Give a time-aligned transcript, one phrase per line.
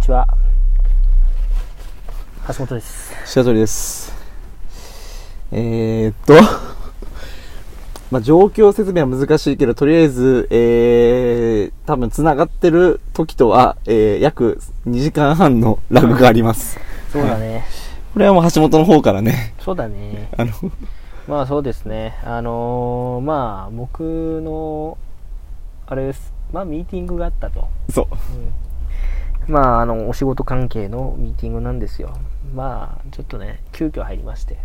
[0.00, 0.26] ちは。
[2.48, 3.12] 橋本です。
[3.26, 4.12] 白鳥です。
[5.52, 6.34] えー、っと、
[8.10, 14.58] まあ、状況説明は難しいけど、とりあえず、えー、多分繋がってる時とは、えー、約
[14.88, 16.80] 2時間半のラグがあります。
[17.12, 17.64] そうだね。
[18.14, 20.30] これはもう橋本の方からね、そうだね。
[20.36, 20.52] あの、
[21.28, 22.18] まあそうですね。
[22.24, 24.96] あのーまあ僕の、
[25.86, 26.32] あれです。
[26.52, 27.68] まあミーティングがあったと。
[27.90, 28.06] そう。
[29.50, 32.16] まああの、お仕事関係のミーティングなんですよ。
[32.54, 34.58] まあちょっとね、急遽入りまして。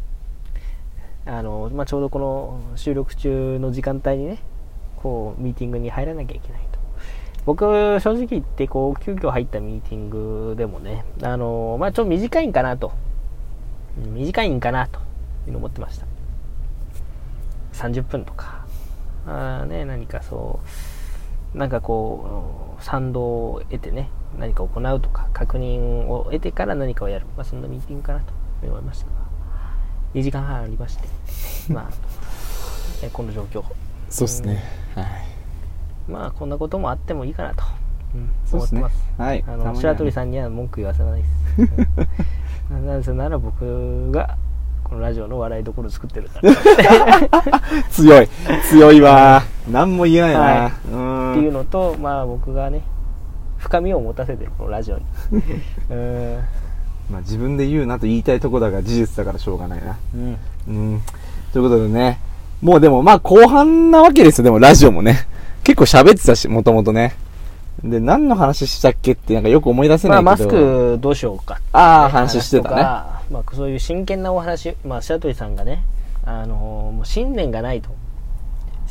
[1.25, 4.43] あの、まあちょうどこの収録中の時間帯にね、
[4.97, 6.79] こう、ミーティングに入らなきゃいけないと。
[7.47, 7.65] 僕、
[7.99, 12.91] 正直言って、こう、急遽入ったミーティングでもね、あの、まあちょっと短いんかなと。
[13.97, 14.99] 短いんかなと
[15.47, 16.05] いうの思ってました。
[17.73, 18.67] 30分とか。
[19.25, 20.59] あね、何かそ
[21.55, 23.21] う、なんかこう、賛同
[23.53, 27.25] を得てね、何か行うとか、確認を得てから何かをやる。
[27.35, 28.25] まあそんなミーティングかなと
[28.63, 29.11] 思いましたが、
[30.13, 31.07] 2時間半ありまして、
[31.71, 31.89] まあ、
[33.03, 33.63] えこの状況。
[34.09, 34.63] そうですね。
[34.95, 35.05] はい。
[36.07, 37.63] まあこんなこともあってもいいかなと、
[38.13, 39.21] うんそうですね思ってます。
[39.21, 41.71] はいあの白鳥さんには文句言わせないです。
[42.69, 44.37] うん なぜなら僕が
[44.83, 47.61] このラジオの笑いどころを作ってるから。
[47.89, 48.27] 強い。
[48.69, 49.41] 強いわ。
[49.69, 50.39] 何も言えないな。
[50.39, 51.31] はうん。
[51.33, 52.81] っていうのと、まあ僕がね、
[53.65, 55.05] 深みを持たせてる、このラジオに。
[55.89, 56.39] うん。
[57.09, 59.97] まあ自分で言うなと言いたいとこだが事実だからしょうがないな。
[60.15, 60.37] うん。
[60.67, 61.01] うん。
[61.51, 62.19] ということでね。
[62.61, 64.43] もうでもまあ後半なわけですよ。
[64.45, 65.27] でもラジオもね。
[65.63, 67.15] 結構喋ってたし、もともとね。
[67.83, 70.49] で、何の話したっけってなんかよく思い出せなまあいけど。
[70.49, 70.57] マス
[70.95, 71.59] クどうしようか。
[71.73, 72.69] ああ、話してたね。
[72.69, 75.83] とかまあそういう真剣なお話、まあ白鳥さんがね、
[76.23, 77.89] あのもう信念がないと。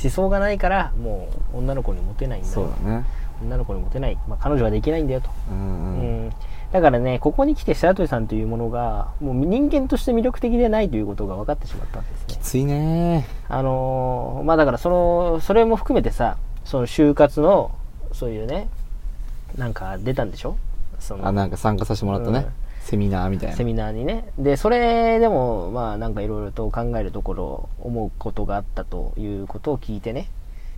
[0.02, 2.54] 思想がないから、もう女の子にモテないんだよ。
[2.54, 3.04] そうだね。
[3.42, 4.18] 女の子にモテない。
[4.28, 5.30] まあ彼女はできないんだよと。
[5.50, 6.26] うんううん。
[6.28, 6.32] ん。
[6.72, 12.38] だからね、ここに来て白鳥さんというものが、もう人間として魅力的でないということが分かってしまったんですね。
[12.42, 17.70] ついねあのーまあだからその、それも含めてさ、その就活の、
[18.12, 18.68] そういうね、
[19.56, 20.56] なんか出たんでしょ？
[20.98, 22.38] そのあ、なんか参加させてもらったね。
[22.38, 22.46] うん
[22.84, 23.56] セミナーみたいな。
[23.56, 24.28] セミナーにね。
[24.38, 30.28] で、それでも、まあなんかいろいろと考えるところ、思うことがあったということを聞いてね。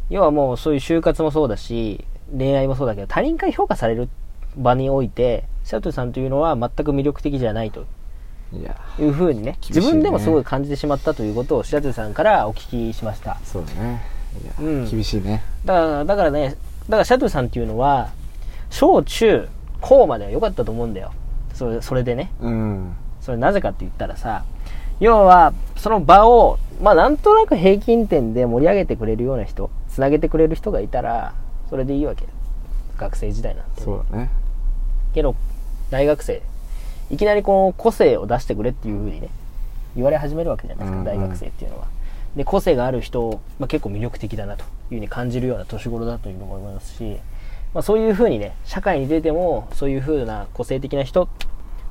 [0.09, 2.05] 要はもうそういう就活もそうだし、
[2.37, 4.09] 恋愛もそうだけど、他人から評価される
[4.57, 7.87] 場において、シャトルさんというのは全く魅力的じゃないと
[8.53, 13.39] いや、いうふうにね、ね自分でもすごい感じてしまったということをシャトルさんからお聞きしました。
[13.45, 14.03] そうだね。
[14.61, 15.43] うん厳しいね。
[15.65, 16.57] だから、だからね、
[16.89, 18.11] だからシャトルさんっていうのは、
[18.71, 19.49] 小中
[19.81, 21.13] 高までは良かったと思うんだよ。
[21.55, 22.31] それ、それでね。
[22.41, 22.93] うん。
[23.21, 24.45] それなぜかって言ったらさ、
[25.01, 31.35] 要は、その場を、まあなんとなく平均点で盛り上げてくれるような人、つなげてくれる人がいたら、
[31.71, 32.25] それでいいわけ。
[32.97, 33.85] 学生時代なんて、ね。
[33.85, 34.31] そうだね。
[35.15, 35.35] けど、
[35.91, 36.43] 大学生、
[37.11, 39.29] いきなりこの個性を出してくれっていう風にね、
[39.95, 41.87] 言われ始めるわけじゃないですか、うんうん大学生っていうのは。
[42.37, 47.17] で、個性がある人、まあ、結構魅力的だなという風に感じるような年頃だというのも思いますし、
[47.73, 51.23] まあ、そういう風にね、社会に出ても、そういう風な個性的な人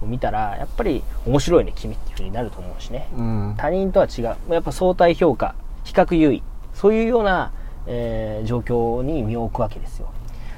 [0.02, 3.08] を見たら、やっぱり面白いね、君っていう風になると思うしね。
[3.18, 3.56] うん。
[3.58, 4.24] 他人とは違う。
[4.50, 6.44] やっぱ相対評価、比較優位。
[6.76, 7.52] そういうような、
[7.88, 10.12] えー状況に身を置くわけですよ。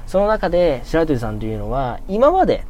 [0.06, 2.64] その中で、白鳥さんというのは、今まで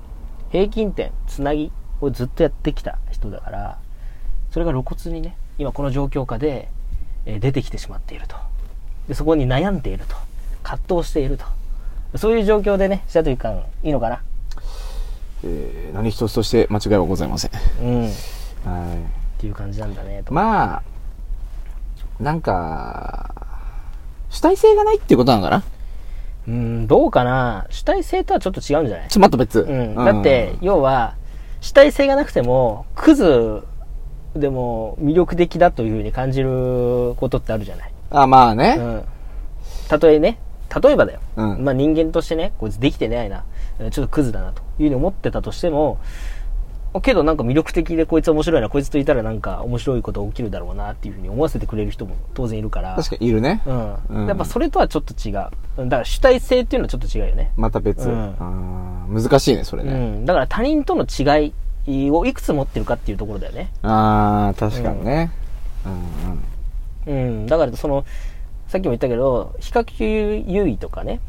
[0.50, 1.70] 平均点、つなぎ
[2.00, 3.78] をずっとやってきた人だから、
[4.50, 6.68] それが露骨にね、今この状況下で、
[7.26, 8.36] えー出てきてしまっていると。
[9.08, 10.16] でそこに悩んでいると。
[10.62, 11.44] 葛藤していると。
[12.16, 14.22] そういう状況でね、白鳥さん、いいのかな？
[15.44, 17.50] えー何一つとして間違いはございません。
[17.82, 18.08] うん。
[18.08, 18.10] っ
[18.64, 18.96] は
[19.38, 20.24] ていう感じなんだね、い。
[20.24, 20.34] と。
[20.34, 20.82] まあ、
[22.20, 23.46] なんか、
[24.30, 25.62] 主体性がないっていうことなのかな？
[26.46, 27.66] うん、どうかな？
[27.70, 29.08] 主体性とはちょっと違うんじゃない？
[29.08, 29.60] ちょ、待った別。
[29.60, 31.14] うん、だって、要は、
[31.60, 33.62] 主体性がなくても、クズ
[34.34, 37.92] でも魅力的だというふうに感じることってあるじゃない？
[38.10, 38.76] あ、まあね。
[38.78, 39.04] うん。
[39.88, 40.38] たとえね、
[40.82, 41.20] 例えばだよ。
[41.36, 43.44] うんまあ人間としてね、こいつできてないな、
[43.80, 45.98] うんちょっとクズだなというふうに思ってたとしても、
[47.02, 52.96] けどなんか魅力的でこいつ面白いな、こいつといたらなんか面白いこと起きるだろうなっていうふうに思わせてくれる人も当然いるから。
[52.96, 53.62] 確かにいるね。
[53.66, 53.94] うん。
[54.08, 55.48] うんやっぱそれとはちょっと違う。
[55.78, 57.52] うんだから主体性っていうのはちょっと違うよね。
[57.56, 58.08] また別。
[58.08, 59.92] うんあー難しいね、それね。
[59.92, 60.26] うん。
[60.26, 61.52] だから他人との違
[61.86, 63.70] いをいくつ持ってるかっていうところだよね。
[63.82, 65.30] ああ、確かにね。
[67.06, 67.38] うんうん。
[67.40, 67.46] うん。
[67.46, 68.04] だからその、
[68.68, 71.20] さっきも言ったけど、比較優位とかね、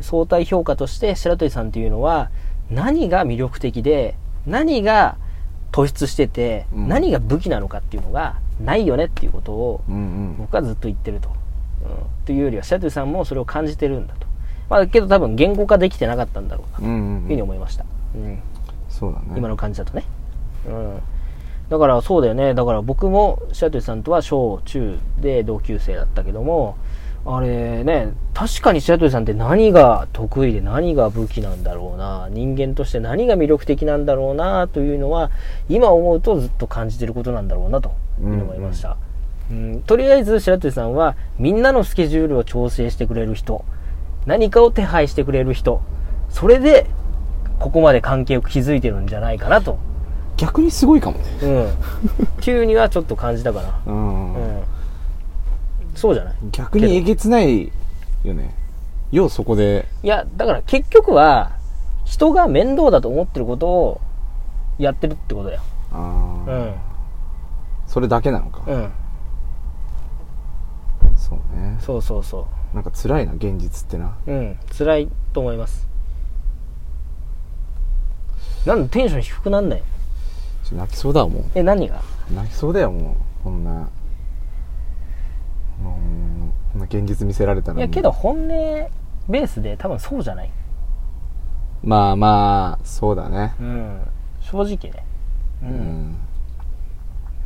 [0.00, 2.30] 相対評価として白鳥さんっていうのは、
[2.70, 4.14] 何が魅力的で、
[4.46, 5.16] 何が
[5.72, 10.36] 突出してて、うん何が武器なのかっていうのがないよねっていうことをうんうん。
[10.38, 11.28] 僕はずっと言ってると。
[11.28, 12.24] うん。
[12.26, 14.26] というよりは、白鳥さんもそれを感じてるんだと。
[14.70, 17.84] まあ、けど多分言語化できてなかったんだろうな、とうんうんいうふうに思いました。
[18.14, 18.38] うん。
[18.94, 20.04] そうだね今の感じだとね
[20.66, 21.00] うん
[21.68, 26.76] だからそうだよねだから僕も白鳥さんとは小中で同級生だったけども
[27.26, 35.30] あれね確かに白鳥さんって何が得意で何が武器なんだろうな人間として何が魅力的なんだろうなというのは
[35.68, 43.62] 今思うとずっと感じてることなんだろうなというのを思いました、うんとりあえず白鳥さんはみんなのスケジュールを調整してくれる人
[44.24, 45.82] 何かを手配してくれる人
[46.30, 46.86] それで
[47.58, 49.78] ここまで関係を築いてるんじゃないかなと
[50.36, 51.68] 逆にすごいかもねうん。
[52.40, 53.80] 急にはちょっと感じたかな。
[53.86, 54.62] うん、うん。
[55.94, 56.34] そうじゃない？
[56.52, 57.72] 逆にえげつない
[58.24, 58.54] よね。
[59.12, 59.86] ようそこで。
[60.02, 61.52] いや、だから結局は、
[62.04, 64.00] 人が面倒だと思ってることを
[64.78, 65.62] やってるってことだよ。
[65.92, 66.74] ああ、うん。
[67.86, 68.90] それだけなのか、うん。
[71.16, 71.78] そうね。
[71.80, 74.16] そうそうそなんか辛いな現実ってな。
[74.26, 74.30] う。
[74.30, 74.58] うん。
[74.76, 75.86] 辛いと思います。
[78.66, 79.82] なんでテンション低くなんない？
[80.72, 82.00] 泣きそうだわもえ、何が？
[82.30, 83.44] う泣きそうだよもう。
[83.44, 83.88] こんな
[85.90, 90.50] もうこんな現実見せられたらいや、けど本音ベースで多分そうじゃない？
[91.82, 94.00] まあまあそうだねうん。
[94.40, 95.04] 正直ね。
[95.62, 95.66] う。
[95.66, 95.72] うん
[96.12, 96.16] ん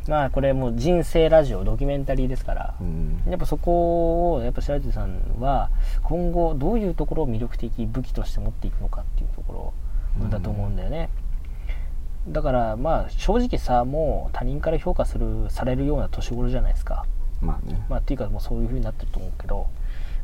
[0.07, 5.69] まあこれもう人生ラジオドキュメンタリーですから、うんやっぱそこをやっぱ白鳥さんは
[6.01, 9.73] 今後どういうところを魅力的武器として持っていくのかっていうとこ
[10.19, 11.09] ろだと思うんだよね、
[12.27, 17.05] だからまあ正直さもう他人から評価するされるような年頃じゃないですか
[17.41, 17.85] まあね。
[17.89, 19.67] まあっていうかもうそういう風になってると思うけど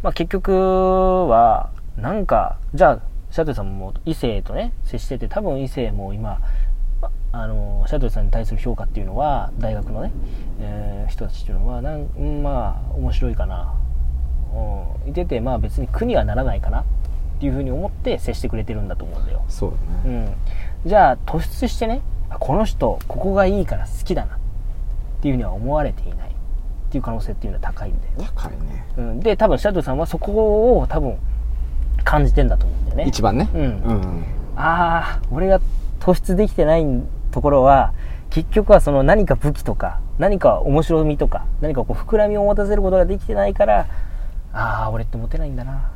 [0.03, 2.99] まあ結局はなんかじゃあ
[3.31, 6.39] 白鳥さんも異性とね接してて多分異性も今
[7.01, 10.11] ああの白鳥さんに対する評価っていうのは大学のね、
[10.59, 13.75] えー人たちっていうのはなんうんまあ面白いかな、
[15.05, 16.85] うん、いててまあ別に苦にはならないかなっ
[17.39, 20.37] ていうふうに思って接してくれてるんだと思うんだよ、そうだうねん、
[20.85, 24.39] じゃあ突出してねあこの人ここがいいから好きだなっ
[25.21, 26.34] ていうふうには思われていない
[26.95, 28.85] っていう可能性っていうのは高いんだよね、高いね。
[28.97, 31.17] うん、で多分白鳥さんはそこを多分
[32.05, 33.05] 感じてんだと思うんだよね。
[33.07, 33.49] 一番ね。
[33.53, 33.61] うん。
[33.61, 34.23] うん
[34.57, 35.59] ああ俺が
[35.99, 36.85] 突出できてない
[37.31, 37.93] ところは
[38.29, 43.87] 結局はその何か武器とか何か面白みとか何かこう膨らみを持たせることができてないから
[44.53, 45.91] ああ俺ってモテないんだな。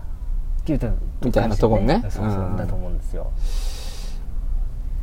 [0.60, 0.90] っていうと
[1.24, 2.02] みたいなところね。
[2.10, 3.32] そうそううんだと思うんですよ。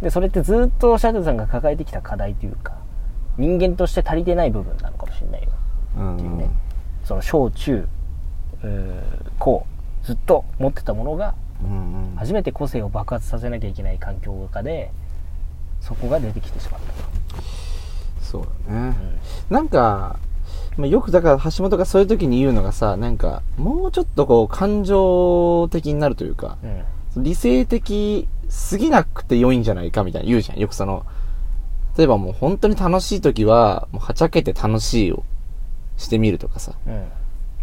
[0.02, 2.74] でそれってずっとシャトルさんが抱えてきた課題というか
[3.38, 5.55] 人間として足りてない部分なのかもしれないようん
[6.14, 6.50] っていうね
[7.04, 7.86] その小中
[9.38, 9.66] 高
[10.02, 12.16] ずっと持ってたものがうんうん。
[12.16, 14.90] 初めて個性を爆発させなきゃいけない環境下で
[15.80, 17.42] そこが出てきてしまったと、
[18.22, 18.94] そうだね。
[19.50, 20.18] なんか、
[20.76, 26.70] まあ、よくだから橋本がそういう時に言うのがさ、なんか、もうちょっとこう、感情的になるというか、うん。
[26.70, 26.84] うん
[27.18, 30.58] 理性的すぎなくて良いんじゃないかみたいな言うじゃん。
[30.58, 31.06] よくその、
[31.96, 35.24] 例えばもう本当に楽しい時は、もうはちゃけて楽しいを
[35.96, 37.04] してみるとかさ、うん。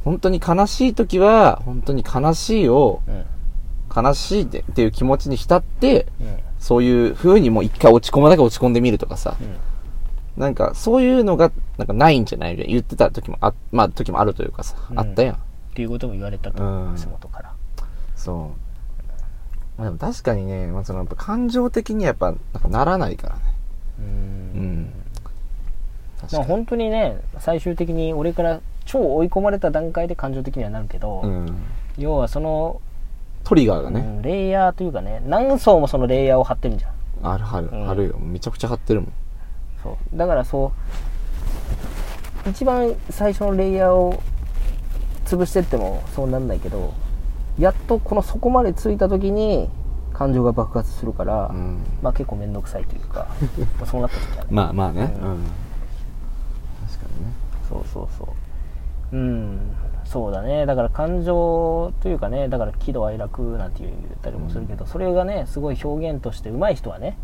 [0.04, 3.26] 本当に悲しい時は、本当に悲しいを、うん。
[3.96, 6.38] 悲しいってっていう気持ちに浸って、うん。
[6.60, 10.42] そういう風にもう一回落ち込むだけ落ち込んでみるとかさ、うん。
[10.42, 15.00] なんか、そういうのが、なんかないんじゃないみたいな言ってた時もあ、まあ時もあるというかさ、うん。
[15.00, 15.36] あったやん。
[15.36, 15.38] っ
[15.76, 16.96] ていうことも言われたと、うん。
[17.02, 17.54] 橋本から。
[18.16, 18.64] そう。
[19.78, 23.42] まあでも確かにね、まあそのやっぱ感情的にはやっぱ、なんかならないからね。
[24.00, 25.03] うん
[26.32, 26.44] まあ。
[26.44, 31.56] 本当にね最終的に俺から超追い込まれた段階で感情的にはなるけど、うん。
[31.98, 32.82] 要はその、
[33.44, 36.94] トリガーがね、うんレイヤーというかね何層もそのレイヤーを張ってるんじゃん
[37.34, 38.18] ある、ある、るよ。
[38.20, 39.14] めちゃくちゃ張ってるもん。
[39.82, 40.72] そうだからそ
[42.46, 44.22] う一番最初のレイヤーを
[45.26, 46.94] 潰してってもそうなんないけど
[47.60, 49.70] やっとこの底までついた時に
[50.14, 51.80] 感情が爆発するから、うん。
[52.02, 53.28] まあ結構面倒くさいというか
[53.80, 55.14] まあそうなった時はねまあまあね。
[55.22, 55.44] ううん。
[57.74, 58.24] そうそうそ
[59.12, 59.16] う。
[59.16, 59.60] うん
[60.06, 60.66] そうだね。
[60.66, 67.18] だから感情というかねだから喜怒哀楽なんて言ったりもするけど、それがねすごい表現として上手い人はね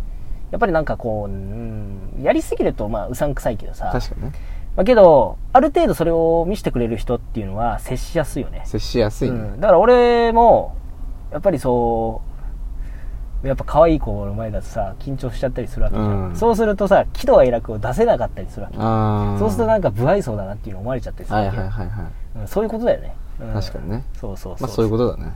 [0.51, 3.89] やっぱりなんかこう、うん、やりすぎるとまあうさんくさいけどさ。
[3.91, 4.31] 確かにね。
[4.75, 8.61] まあ、けどある程度それを見せてくれる人っていうのは接しやすいよね。
[8.65, 9.37] 接しやすいね。
[9.37, 10.75] うん、だから俺も
[11.31, 12.28] やっぱりそう
[13.43, 16.35] やっぱ可愛い子の前だとさ緊張しちゃったりするわけじゃん、うん。
[16.35, 18.77] そうするとさ喜怒哀楽を出せなかったりするわけ。
[19.39, 21.57] そうするとなんか不愛想だなっていうの思われちゃったりするはいわけ。
[21.57, 22.05] よ、はいはいはい。
[22.41, 23.53] うんそういうことだよね、うん。
[23.53, 24.03] 確かにね。
[24.19, 24.67] そうそうそう。
[24.67, 25.33] まあそういうことだね。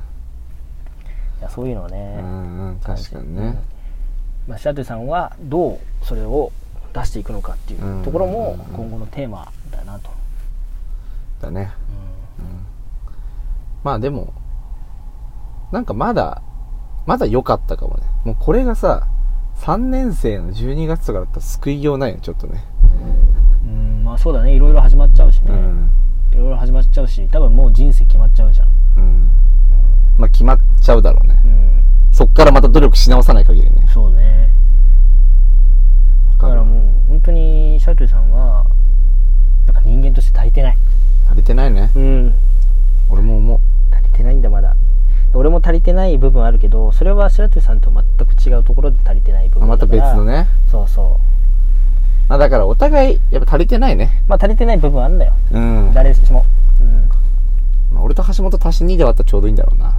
[1.39, 3.59] いやそういうのをね、うんうん、確かにね。
[4.47, 6.51] まあ、白鳥さんはどうそれを
[6.93, 10.09] 出していくのかっていうところも今後のテーマだなと、
[11.41, 11.71] だね。
[13.83, 14.33] まあでも、
[15.71, 16.41] なんかまだ、
[17.05, 18.03] まだ良かったかもね。
[18.23, 19.07] もうこれがさ、
[19.57, 22.63] 3年生の12月とかだったら救いようないよちょっとね。
[23.65, 24.53] うんまあそうだね。
[24.53, 25.89] いろいろ始まっちゃうしね、うん。
[26.31, 28.67] いろいろ始まっちゃうし多分もう人生決まっちゃうじゃん。
[28.97, 29.29] うん。
[30.17, 31.83] まあ決まっちゃうだろうね、うん。
[32.11, 33.87] そっからまた努力し直さない限りね。
[33.93, 34.49] そうね。
[36.39, 38.65] だからもう本当にシャトゥさんは
[39.65, 40.77] やっぱ人間として足りてない。
[41.29, 41.89] 足りてないね。
[41.95, 42.35] うん。
[43.09, 43.59] 俺も思う。
[43.95, 44.75] 足りてないんだまだ
[45.33, 50.47] 俺も足りてない部分あるけどそれはシャトゥさんと全く違うところで足りてない部分あまた別のね。
[50.69, 51.19] そうそ
[52.27, 54.23] まあだからお互いやっぱ足りてないね。
[54.27, 55.33] うまあ足りてない部分あるんだよ。
[55.51, 56.45] うん、誰しも。
[56.79, 57.09] うん。
[57.91, 59.95] まあ俺と橋本足し2で割ったらちょうどいいんだろうな。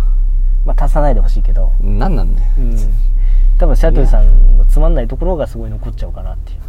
[0.64, 1.70] まあ足さないでほしいけど。
[1.80, 2.50] なんなんね。
[2.58, 2.76] うん。
[3.58, 6.60] 多分シャトゥさんのつまんないところがすごい残っちゃうかなっていう。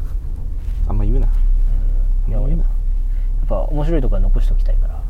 [0.89, 1.27] あんま言うな。
[2.27, 2.31] うん。
[2.31, 2.69] いや俺もや
[3.45, 5.01] っぱ面白いところは残しておきたいから。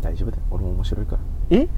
[0.00, 0.42] 大丈夫だよ。
[0.50, 1.18] 俺も面白いから。
[1.50, 1.68] え？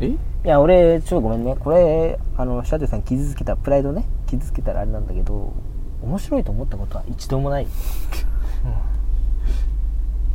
[0.00, 0.06] え？
[0.08, 1.56] いや俺ちょっとごめんね。
[1.56, 4.04] これあのシャトゥさん傷つけたプライドね。
[4.26, 5.52] 傷つけたらあれなんだけど
[6.02, 7.66] 面白いと思ったことは一度もない。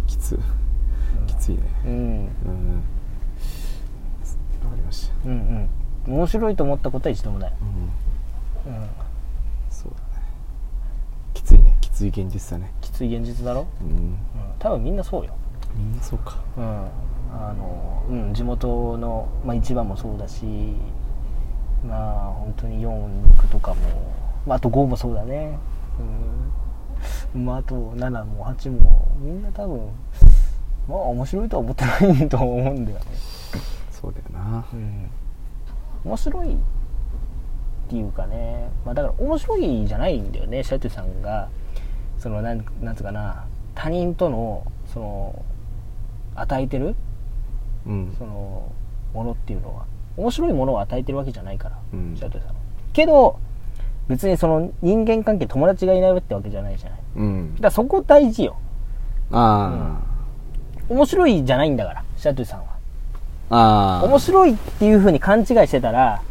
[0.07, 0.39] きつ。
[1.27, 1.61] きついね。
[1.85, 1.91] うん。
[1.91, 2.83] うん
[4.63, 5.13] わかりました。
[5.25, 5.69] うん
[6.07, 6.15] うん。
[6.15, 7.53] 面白いと思ったことは一度もない、
[8.65, 8.73] うん。
[8.73, 8.89] うん、
[9.69, 10.25] そうだね。
[11.33, 11.77] きついね。
[11.81, 12.73] きつい現実だね。
[12.81, 13.87] きつい現実だろ、うん。
[13.87, 14.17] うん、
[14.59, 15.33] 多分みんなそうよ。
[15.75, 16.41] みんなそうか。
[16.57, 16.87] うん
[17.33, 20.45] あの、うん、地元の、まあ、一番もそうだし
[21.85, 24.13] まあ本当に46とかも、
[24.45, 25.57] まあ、あと5もそうだね。
[27.35, 27.45] うん。
[27.45, 29.89] まああと7も8もみんな多分
[30.87, 33.05] まあ面白いとは思ってないと思うんだよね。
[33.91, 34.65] そうだよな。
[34.73, 35.09] うん。
[36.05, 36.57] 面白いっ
[37.89, 38.69] ていうかね。
[38.85, 41.49] まあだから面白いじゃないんだよねシャトゥさんが。
[42.17, 43.45] そのなんなんつうかな。
[43.75, 45.45] 他人とのその
[46.35, 46.95] 与えてる
[47.87, 48.15] うん。
[48.17, 48.71] その
[49.13, 49.85] ものっていうのは
[50.17, 52.15] 面白いものを与えてるわけじゃないから、うん。
[52.15, 52.55] シャトゥさんは。
[52.93, 53.39] けど
[54.07, 56.99] 別にその人間関係友達がいないってわけじゃないじゃない。
[57.15, 57.55] うん。
[57.55, 58.57] だからそこ大事よ。
[59.31, 59.99] あ
[60.89, 62.65] 面白いじゃないんだからシャトゥさんは。
[63.49, 66.21] あああ面白いっていう風に勘違いしてたら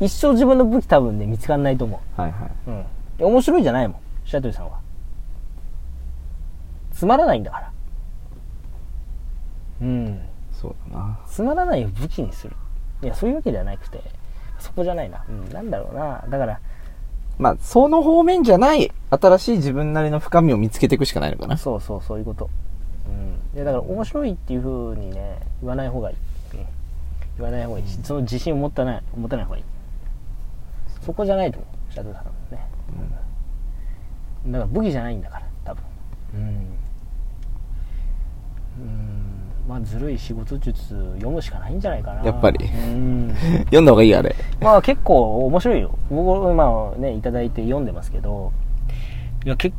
[0.00, 2.84] 一生自分の武器多分ね見つかんないと思はいはううん。
[3.18, 4.78] で面白いじゃないもんシャトゥさんは。
[6.92, 7.72] つまらないんだから。
[9.82, 10.06] うん。
[10.06, 10.10] い
[10.62, 11.18] そうだな。
[11.26, 12.54] つまらないを武器にする。
[13.02, 14.00] いやそういうわけではなくて
[14.60, 16.24] そこじゃないな、うん、なんだろうな。
[16.28, 16.60] だから
[17.36, 21.56] まあその方面じゃない新しい自分なりの深みを見つけていくしかないのかな。
[21.56, 22.48] そうそうそういうこと。
[23.08, 23.54] うん。
[23.56, 26.16] でだから面白いっていう風にね言わない方がいい、
[26.54, 26.66] うん、
[27.38, 27.88] 言わない方がいい。
[27.88, 29.64] しその自信を持ったない持たない方がいい。
[31.04, 31.92] そこじゃないと思う。
[31.92, 32.68] シャトゥさんはね、
[34.46, 35.82] だから武器じゃないんだから多分。
[36.34, 36.40] うん。
[38.78, 39.31] うん
[39.68, 42.24] まあずるい仕事術読むしかないんじゃないかな。
[42.24, 42.64] やっぱり。
[42.64, 43.34] うん。
[43.66, 44.34] 読んだ方がいいあれ。
[44.60, 45.96] まあ結構面白いよ。
[46.10, 48.52] 僕、まあね、いただいて読んでますけど、
[49.44, 49.76] いや結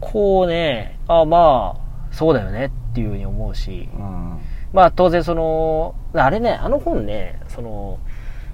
[0.00, 4.38] 構ね、あまあ、そうだよねっていうふうに思うし、うん。
[4.72, 7.98] まあ当然その、あれね、あの本ね、その、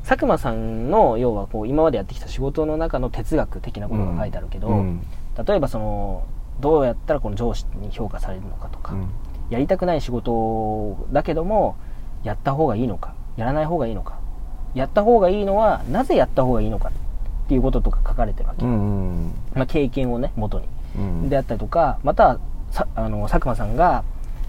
[0.03, 5.01] 佐久間さんの要はこう今までやってきた仕事の中の哲学的なことが書いてあるけど、うん。
[5.47, 6.25] 例えばその、
[6.61, 9.09] どうやったらこの上司に評価されるのかとか、うん
[9.53, 11.77] やりたくない仕事だけども
[12.25, 14.19] やった方がいいのかやらない方がいいのか。
[14.75, 16.93] やった方がいいのはなぜやった方がいいのかっ
[17.49, 20.67] ていうこととか書かれてるわけ、うんうんまあ、経験をね元に、
[20.97, 21.29] うん。
[21.29, 22.39] であったりとかまた
[22.71, 24.03] さあの佐久間さんが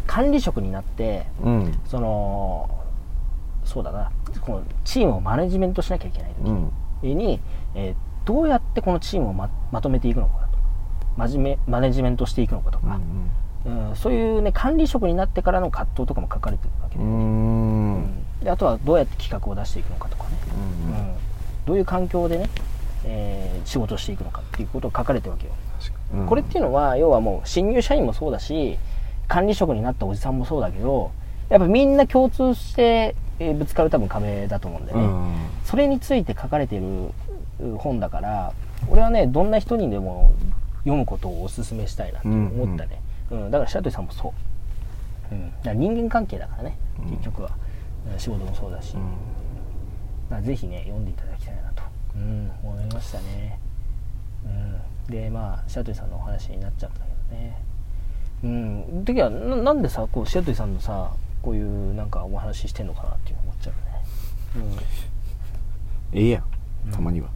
[0.07, 1.77] 管理職になってうん。
[1.85, 2.69] その
[3.65, 6.71] そうだなこのチームをマネジメントしなきゃいけないうん。
[7.01, 7.41] 時に、
[7.75, 7.95] えー
[8.25, 10.57] どうやってこのチームをままとめていくのかと
[11.17, 13.29] 真面目マネジメントしていくのかとか、うん
[13.95, 17.95] そういうね管理職になってからの葛藤とかも書かれてるわけで,、うん。
[17.95, 18.23] うん。
[18.43, 20.29] であとはどうやって企画を出していくのかとかね、
[20.87, 20.93] うん。
[20.93, 21.13] うん。
[21.65, 22.49] どういう環境でね、
[23.05, 25.53] えー仕事をしていくのかっていうことが書かれてるわけよ、
[26.15, 26.25] うん。
[26.27, 28.77] これっていうのは要はもう新入社員もそうだし
[29.29, 31.11] 管理職になったおじさんもそうだけど
[31.47, 35.33] やっぱみんな共通して、えーぶつかる多分壁だと思うんでね、うん。
[35.63, 36.83] それについて書かれてる
[37.61, 38.51] う本だから
[38.89, 40.33] 俺はねどんな人にでも
[40.79, 44.33] 読むことをお勧めしたいなって思ったね、うんだから白鳥さんもそ
[45.31, 47.09] う、うん、だから人間関係だからねうん。
[47.11, 47.63] 結局は、うん
[48.17, 48.97] 仕事もそうだし、
[50.31, 50.43] うん。
[50.43, 51.83] ぜひね読んでいただきたいなと、
[52.15, 53.57] うん、思いましたね、
[54.43, 56.99] うん、でまあ白鳥さんのお話になっちゃうんだ
[57.29, 57.57] けどね。
[58.43, 59.05] うん。
[59.05, 64.65] 時はななんでさこう白鳥さんのさこういうなんかお話ししてんのかなっていう思っちゃうね、
[66.13, 66.19] うん。
[66.19, 66.91] ええやん。
[66.91, 67.29] たまには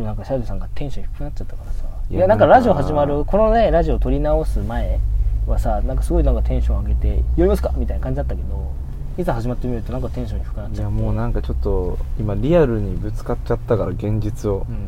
[0.00, 1.84] なんかシャドウさんがテンション低くなっちゃったからさ。
[2.10, 4.98] いやなんかラジオ始まるこのねラジオ撮り直す前
[5.46, 8.72] はさなんかすごいなんかテンション上げて「やりますか?」みたいな感じだったけど
[9.16, 14.80] いざ始まってみるとなんかテンション低くなっちゃっいやもうなんかちょっと今リアルにぶつかっちゃったから現実を、うん、ね、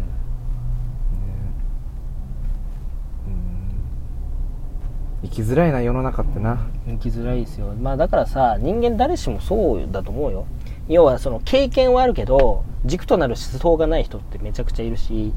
[5.22, 5.28] うん。
[5.28, 7.74] 生きづらいな世の中ってな、生きづらいですよ。
[7.80, 10.46] まあだからさ人間誰しもそうだと思うよ。
[10.88, 15.32] 要はその経験はあるけど軸となる思想がない人ってめちゃくちゃいるし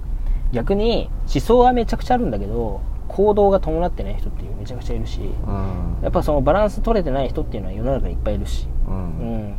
[0.52, 6.00] 逆に思想はめちゃくちゃあるんだけど行動が伴ってない人っていうめちゃくちゃいるしうん。
[6.04, 8.68] やっぱそのバランス取れてない人っていうのは世の中にいっぱいいるし。
[8.88, 8.98] ううん
[9.52, 9.58] ん。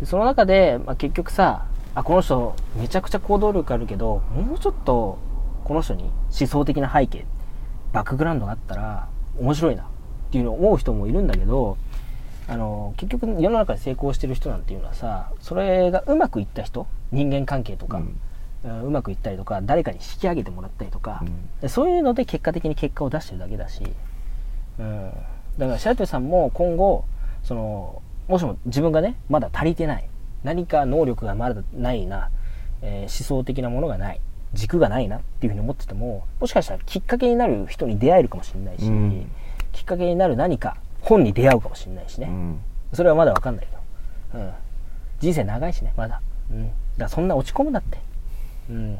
[0.00, 5.18] でその中で、まあ、結局さあこの人めちゃくちゃ行動力あるけどもうちょっと
[5.64, 6.04] この人に
[6.38, 7.26] 思想的な背景
[7.92, 9.86] バックグラウンドがあったら面白いなっ
[10.30, 11.76] ていうのを思う人もいるんだけど
[12.50, 18.20] あの結局世の中で成功してる人なんていうのはさそれがうまくいった人人間関係とか、ううん
[18.62, 21.48] うまくいったりとか誰かに引き上げてもらったりとか、うん。
[21.60, 23.82] でそういうので結果的に結果を出してるだけだし、
[24.78, 25.10] うん、
[25.56, 27.04] だから白鳥さんも今後
[27.42, 30.06] そのもしも自分がねまだ足りてない
[30.44, 32.30] 何か能力がまだないな、
[32.82, 34.20] えー思想的なものがない
[34.52, 39.30] 軸がないなっていうふうに思っててももしかしたらきっかけになる人に出会えるかもしれないし、うん。
[39.72, 42.60] きっかけになる何か本に出会うかもしれないしね、うん。
[42.92, 43.70] それはまだわかんないよ、
[44.34, 44.52] うん、
[45.20, 47.98] 人生長いしねまだ、うん、だそんな落ち込むなって、
[48.68, 48.98] うん、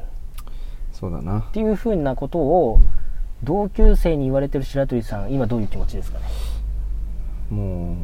[0.92, 1.40] そうだな。
[1.40, 2.80] っていうふうなことを
[3.42, 6.24] 同級生に言われてる白鳥さん今どういう気持ちですかね？
[7.50, 7.96] もう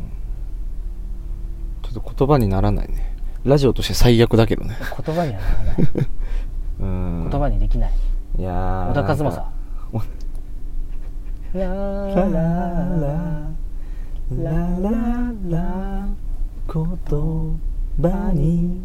[1.84, 3.14] ちょっと言葉にならないね。
[3.44, 4.76] ラジオとして最悪だけどね。
[5.06, 5.76] 言葉にはならない。
[6.80, 7.28] うん。
[7.30, 7.92] 言葉にできない。
[8.38, 9.52] いやー小田和正。
[11.54, 12.38] ラーラーラ。
[13.00, 13.65] ー
[14.32, 14.90] ララ
[15.48, 16.08] ラ
[16.66, 17.60] 言
[18.02, 18.82] 葉に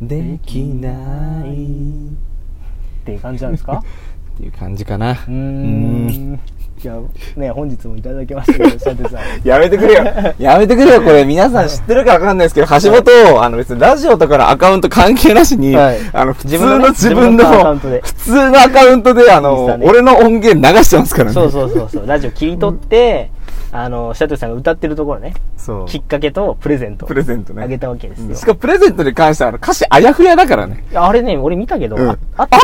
[0.00, 6.40] できないっていう感じなんですかっていう感じかなうん
[6.82, 6.98] いや
[7.36, 23.30] ね本日もいただきましたけどさんやめてくれよやめてくれよこれ皆さん知ってるかわかんないですけど橋本をあの別にラジオとかのアカウント関係なしに、はいあの普通の自分の普通のアカウントであの俺の音源流してますからねそうそうそうそうラジオ切り取って、
[23.72, 25.34] あの白鳥さんが歌ってるところね。
[25.56, 25.86] そう。
[25.86, 27.06] きっかけとプレゼント。
[27.06, 27.62] プレゼントね。
[27.62, 28.34] あげたわけですよ。
[28.34, 30.84] しかもプレゼントに関してはあの歌詞あやふやだからね。
[30.92, 32.08] あれね俺見たけど、うん。
[32.08, 32.18] あっ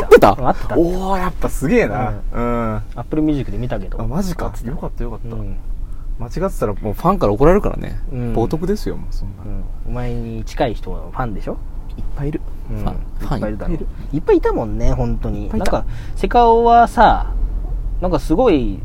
[0.09, 0.37] てた。
[0.37, 0.77] 合ってた？
[0.77, 2.11] おおやっぱすげえな。
[2.33, 4.01] うん、アップルミュージックで見たけど。
[4.01, 4.53] あマジか。
[4.65, 5.57] よかったよかった、うん。
[6.19, 8.35] 間違ってたらもうファンから怒られるからね、うん。
[8.35, 9.65] 冒涜ですよもうそんな、うん。
[9.87, 11.59] お前に近い人のファンでしょ？
[11.97, 12.41] いっぱいいる、
[12.71, 12.79] うん。
[12.79, 12.95] ファン。
[13.21, 13.87] ファンいっぱいいる。
[14.13, 15.51] いっぱいいたもんね本当に。
[15.51, 15.85] なんか
[16.17, 17.33] セカオはさ
[18.01, 18.81] なんかすごい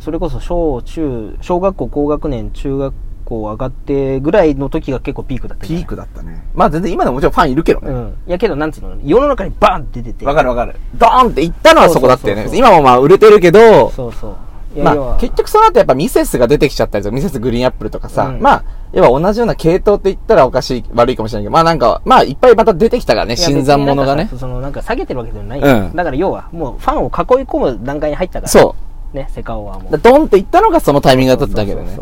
[0.00, 6.44] それこそ小中小学校高学年中学校上がってぐらいの時が結構ピークだったピークだったね。
[6.54, 8.16] まあ全然今でももちろんファンいるけどね、うん。
[8.26, 8.96] いやけどなんつうの？
[9.04, 10.26] 世の中にバーンって出てて。
[10.26, 10.74] わかるわかる。
[10.94, 12.50] ドーンって行ったのはそこだったよね。
[12.52, 14.36] 今もまあ売れてるけど、そうそう。
[14.82, 18.40] まあ結局その後やっぱミセスが出てきちゃったりとか、ミセスグリーンアップルとかさ、うん。
[18.40, 24.30] まあ、要は同じような系統って言ったらおかしい、悪いかもしれないけど、まあなんか、まあいっぱいまた出てきたからね、新参者がね。
[24.38, 25.96] そのなんか下げてるわけではない、うん。
[25.96, 28.48] だから要はもうファンを囲い込む段階に入ったから。
[28.48, 29.90] そうねセカオはも。
[29.98, 31.98] ドンって行ったのがそのタイミングだっただけどね。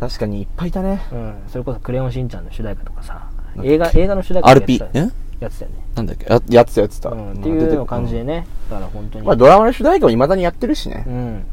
[0.00, 1.02] 確かにいっぱいいたね。
[1.10, 1.34] そううん。
[1.48, 3.28] それこそ「クレヨンしんちゃん」の主題歌とかさ
[3.62, 4.78] 映画映画の主題歌やって RP
[5.40, 5.76] やってたよね。
[5.94, 6.24] なんだっけ？
[6.32, 7.08] ややってたやってた。
[7.10, 11.04] うん、っていうの感じでね、だから本当に、まあドラマの主題歌も未だにやってるしね。
[11.06, 11.10] う。
[11.10, 11.44] ん。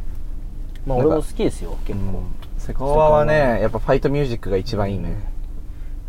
[0.86, 2.24] まあ俺も好きですよ結構、
[2.58, 5.15] セカオワはね、やっぱファイトミュージックが一番いいね。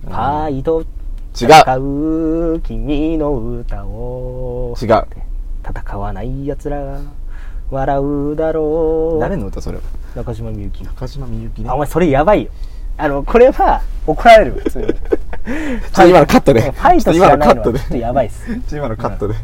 [0.04, 1.46] ファイト違
[2.56, 4.74] う君の歌を。
[4.80, 5.06] 違う。
[5.66, 6.80] 戦わない奴ら。
[6.82, 7.00] が
[7.70, 9.20] 笑うだろう。
[9.20, 9.78] 誰の歌それ？
[9.78, 9.82] は
[10.16, 10.82] 中島みゆき。
[10.84, 11.70] 中島みゆきね。
[11.70, 11.78] あお。
[11.78, 12.50] 前それやばいよ。
[12.98, 14.52] あのこれは怒られる。
[14.52, 14.80] 普通
[16.08, 16.60] 今のカットで。
[16.60, 18.76] ファイト知今らないのはちょっとやばいっす。
[18.76, 19.34] 今のカットで。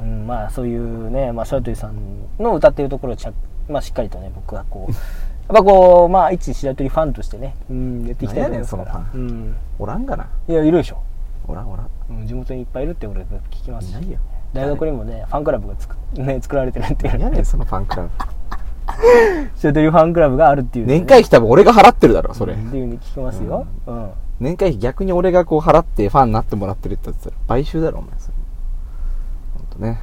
[0.00, 1.94] うん、まあそういうね、まあ、白鳥さん
[2.40, 3.32] の歌ってるところをちゃ、
[3.68, 4.92] まあ、しっかりとね僕はこう
[5.52, 10.26] やっぱこうまあ一白鳥ファンとしてね、うん、やっていきたいねんそのうん、おらんがな。
[10.48, 10.98] いやいるでしょ、
[11.46, 11.88] おらんおらん。
[12.10, 13.90] うん、地元にいっぱいいるって俺聞きますし。
[13.90, 14.18] いないよ
[14.52, 18.08] 大学にもねファンクラブがつく、 ね、作られてるっていう何やねん、そのファンクラブ。
[19.56, 22.56] 白鳥ファンクラブがあるっていう、年会費多分俺が払ってるだろ、それう。
[22.58, 24.10] んっていうふうに聞きますよ、うん
[24.40, 28.10] 年会費逆に俺がこう払ってファンになってもらってるって言ったら、買収だろ、お前。
[28.18, 28.34] それ
[29.56, 30.00] ほんとね。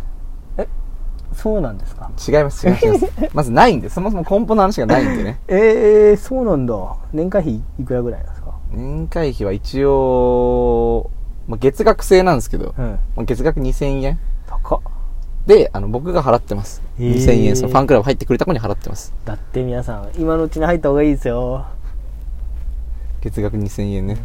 [1.33, 2.09] そうなんですか？
[2.27, 3.11] 違います、違います違います。
[3.33, 5.39] まずないんで、そもそも根本の話がないんでね。
[5.47, 5.55] え
[6.11, 6.73] えー、そうなんだ
[7.13, 8.51] 年会費いくらぐらいなんですか？
[8.71, 11.09] 年会費は一応、
[11.47, 12.85] まあ、月額制なんですけど、うん
[13.15, 14.19] まあ月額2000円
[14.63, 14.79] 高っ。
[15.47, 16.81] で、あの、僕が払ってます。
[16.99, 17.15] へー。
[17.15, 19.13] 2000円、そのファンクラブ入ってくれた子に払ってます。
[19.25, 21.65] だって皆さん今のうちに入った方がいいですよ。
[23.21, 24.17] 月額2000円ね。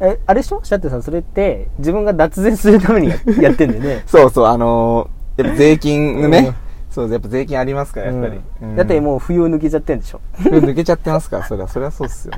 [0.00, 0.60] えあれでしょ？
[0.62, 4.02] シャッテさんそれって自分が脱税するためにや やってんだよね。
[4.06, 6.54] そうそう、あのー、やっぱ税金のね、うん。
[6.90, 8.40] そう、やっぱ税金ありますから、やっぱり。
[8.62, 8.76] うん。
[8.76, 10.20] だってうもう冬を抜けちゃってんでしょ。
[10.42, 12.34] ん、抜けちゃってますから、それは、それはそうっすよ。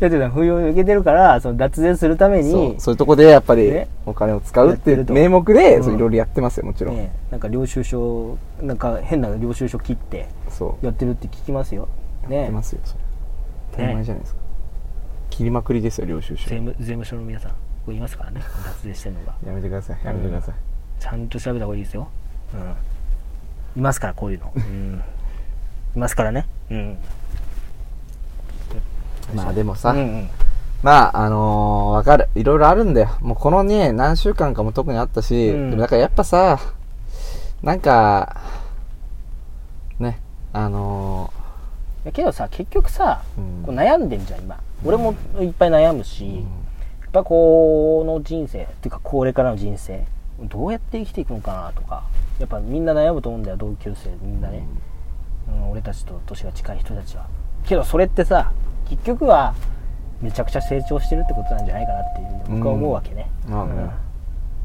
[0.00, 2.72] だってさ不要に受けてるからその脱税するためそう。
[2.72, 3.88] にそういうとこでやっぱりね。
[4.04, 7.12] お金を使うっていう名目でいろいろやってますよもちろん、ね。
[7.30, 10.86] なんか領収書なんか変な領収書切ってそう。
[10.86, 11.88] やってるって聞きますよ。
[12.22, 13.00] やっねてますよそれ。
[13.72, 14.40] 当たり前じゃないですか、
[15.30, 16.50] 切りまくりですよ領収書。
[16.50, 17.56] 税務税務署の皆さんこ
[17.86, 18.42] こいますからね。
[18.82, 19.34] 脱税してるのが。
[19.46, 20.54] やめてくださいやめてください、
[21.00, 22.08] ちゃんと調べた方がいいですよ。
[22.54, 23.80] うん。
[23.80, 24.52] いますからこういうの。
[24.54, 25.02] うん。
[25.96, 26.46] いますからね。
[26.70, 26.96] うん
[29.34, 30.30] まあでもさ、うんうん。
[30.82, 32.28] まあ、あのーわかる。
[32.34, 33.16] いろいろあるんだよ。
[33.20, 35.70] もうこのね、何週間かも特にあったし、うん。
[35.70, 36.58] でもだからやっぱさ、
[37.62, 38.40] なんか、
[39.98, 40.20] ね、
[40.52, 41.32] あの
[42.04, 43.62] いやけどさ結局さ、うん。
[43.64, 44.58] こう悩んでんじゃん今。
[44.84, 46.42] 俺もいっぱい悩むし、ー、や
[47.06, 50.04] っぱこの人生っていうかこれからの人生
[50.40, 52.02] どうやって生きていくのかなとか。
[52.40, 54.66] やっぱみんな悩むと思うんだよ同級生みんなね、
[55.46, 57.26] うん、俺たちと年が近い人たちは。
[57.64, 58.50] けどそれってさ
[58.88, 59.54] 結局は
[60.20, 63.72] めちゃくちゃ成長してるってことなんじゃないかなっていう僕は思うわけね、まあね。
[63.72, 63.80] うん。
[63.84, 63.88] い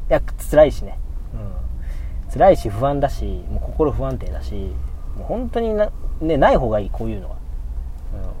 [0.08, 0.98] や辛いしね、
[1.34, 4.70] うん、辛いし不安だしもう心不安定だしも
[5.20, 7.36] う本当にな、ね、ない方がいいこういうのは、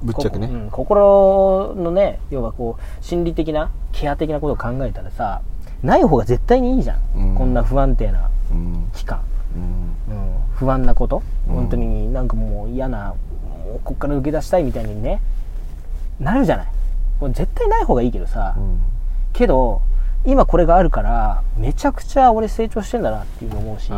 [0.00, 0.06] うん。
[0.06, 0.46] ぶっちゃけね。
[0.46, 0.70] こうん。
[0.70, 5.42] 心のね要はこう心理的なケア的なことを考えたらさ
[5.82, 7.34] ない方が絶対にいいじゃん、うん。
[7.34, 9.20] こんな不安定なうん、期間、
[10.08, 11.54] うん、うん、不安なこと、うん。
[11.54, 13.14] 本当になんかもう嫌な
[13.66, 15.20] もうこっから抜け出したいみたいにね
[16.20, 16.66] なるじゃない。
[17.20, 18.80] これ絶対ない方がいいけどさ、うん、
[19.32, 19.82] けど
[20.24, 23.96] 今これがあるからめちゃくちゃ俺成長してんだなっていうの思うし、ね。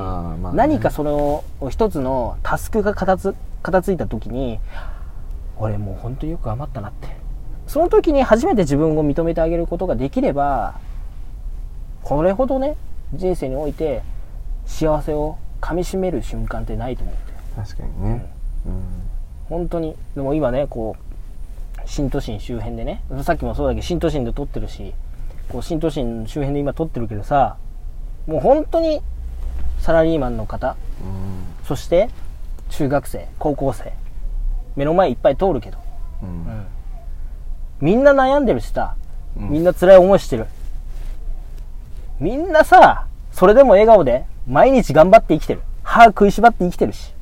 [0.54, 4.59] 何かその一つのタスクが片つ片付いた時に
[5.59, 7.09] 俺もう本当によく頑張ったなって。
[7.66, 10.80] その時に初めて自分を認めてあげることができれば
[12.02, 12.76] これほどね
[13.14, 14.02] 人生において
[14.66, 18.26] 幸せをかみしめる瞬間ってないと思うんだよ確かにね。
[18.66, 18.83] うん、
[19.48, 19.94] 本当に。
[20.16, 21.09] でも今ねこう
[21.90, 23.03] 新都心周辺でね。
[23.24, 24.94] さっきもそうだけど新都心で撮ってるし
[25.48, 27.57] こう新都心周辺で今撮ってるけどさ
[28.29, 29.03] もう本当に
[29.81, 32.09] サラリーマンの方うん、そして
[32.68, 33.92] 中学生高校生
[34.76, 35.79] 目の前いっぱい通るけど、
[36.22, 36.66] う、うんん、
[37.81, 38.94] みんな悩んでるしさ
[39.37, 39.50] うん。
[39.50, 40.46] みんな辛い思いしてる。
[42.20, 45.62] みんなさそれでも笑顔で毎日頑張って生きてる。
[45.83, 47.12] 歯食いしばって生きてるし。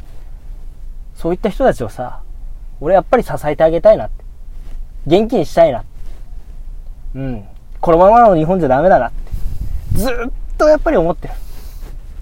[1.14, 2.20] そういった人たちをさ
[2.80, 4.27] 俺やっぱり支えてあげたいなって
[5.08, 5.84] 元気にしたいな。
[7.14, 7.44] うん。
[7.80, 9.08] このままの日本じゃダメだな。
[9.08, 11.34] ってずっとやっぱり思ってる。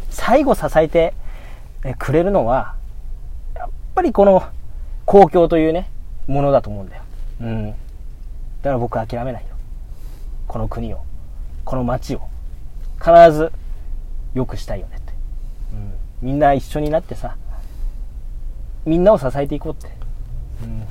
[0.08, 1.12] 最後支えて
[1.98, 2.76] くれるのは
[3.54, 4.42] やっぱりこの
[5.04, 5.90] 公共というね
[6.26, 7.02] ものだと思うんだよ。
[7.40, 7.70] うん。
[7.70, 7.74] だ
[8.62, 9.48] から僕は諦めないよ。
[10.46, 11.00] この国を
[11.64, 12.20] この街を
[13.00, 13.50] 必ず
[14.32, 15.12] 良くしたいよねって、
[16.22, 17.36] うん、みんな一緒になってさ
[18.84, 19.88] みんなを支えていこうって、
[20.62, 20.86] うん、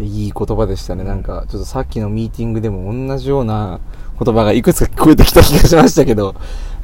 [0.00, 1.04] いい言葉でしたね。
[1.04, 3.80] なんか、ちょっとさっきのミーティングでも同じような
[4.22, 6.34] 言葉がいくつか聞こえてきた気がしましたけど、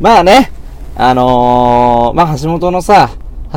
[0.00, 0.50] まあね、
[0.96, 3.10] あのー、まあ橋本のさ、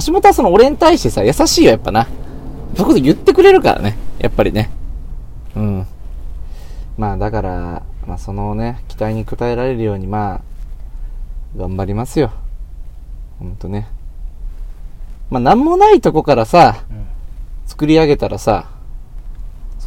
[0.06, 2.06] 橋本はその俺に対してさ、優しいよ、やっぱな。
[2.06, 4.70] そういうこと言ってくれるからね、やっぱりね。
[5.56, 5.88] うん。
[6.98, 10.41] まあだから、まあそのね、期待に応えられるように、まあ、
[11.58, 12.32] 頑張りますよ。
[13.39, 13.88] ほんとね。
[15.30, 17.08] まあなんもないとこからさ、うん
[17.67, 18.70] 作り上げたらさ、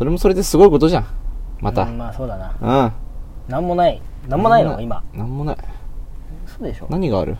[0.00, 1.06] それもそれですごいことじゃん。
[1.60, 1.82] また。
[1.82, 3.52] うんまあそうだなうん。
[3.52, 5.56] なんもないなんもないの今なんもない。
[6.46, 7.36] そうでしょ何がある？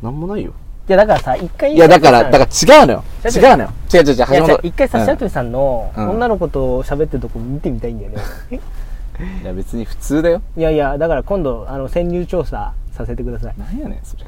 [0.00, 0.52] なんもないよ。
[0.88, 3.04] いやだからさ一回いや、だから、だから違うのよ。
[3.24, 3.70] 違うのよ。
[3.92, 4.60] 違う違う違う、橋本。
[4.62, 8.18] 一回さ、うん白鳥さんのうん女の子と喋ってるとこ見てみたいんだよね。
[9.42, 10.42] いや、別に普通だよ。
[10.56, 13.54] いやいや、だから今度、あの、潜入調査させてください。
[13.58, 14.24] なんやねん、それ。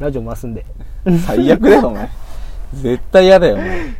[0.00, 0.66] ラジオ回すんで。
[1.28, 2.10] 最悪だよ、お前。
[2.74, 3.78] 絶対嫌だよ、お前。
[3.86, 3.90] い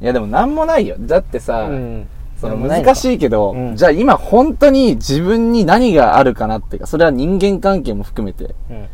[0.00, 0.96] や、でもなんもないよ。
[0.98, 2.08] だってさ、うん。
[2.50, 8.86] その難しいけど、うんじゃあ今本当に自分に何があるかなっていうか、それは人間関係も含めて、うん。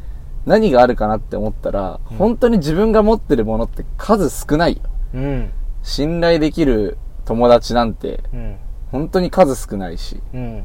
[0.47, 4.83] 何があるかなって思ったら、うん本当に自分が持ってるものって数少ないよ。
[5.15, 5.51] うん。
[5.83, 8.57] 信頼できる友達なんて、うん。
[8.91, 10.65] 本当に数少ないし、うん。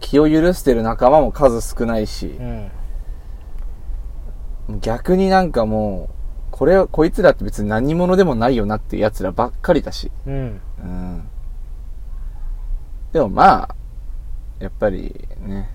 [0.00, 2.70] 気を許してる仲間も数少ないしう、ん。
[4.80, 6.14] 逆になんかもう、
[6.50, 10.10] これ、こいつらって別に何者でもないよなっていう奴らばっかりだし。
[10.26, 10.34] うん。
[10.34, 10.60] うん。
[13.14, 13.74] でもまあ、
[14.58, 15.70] やっぱりね、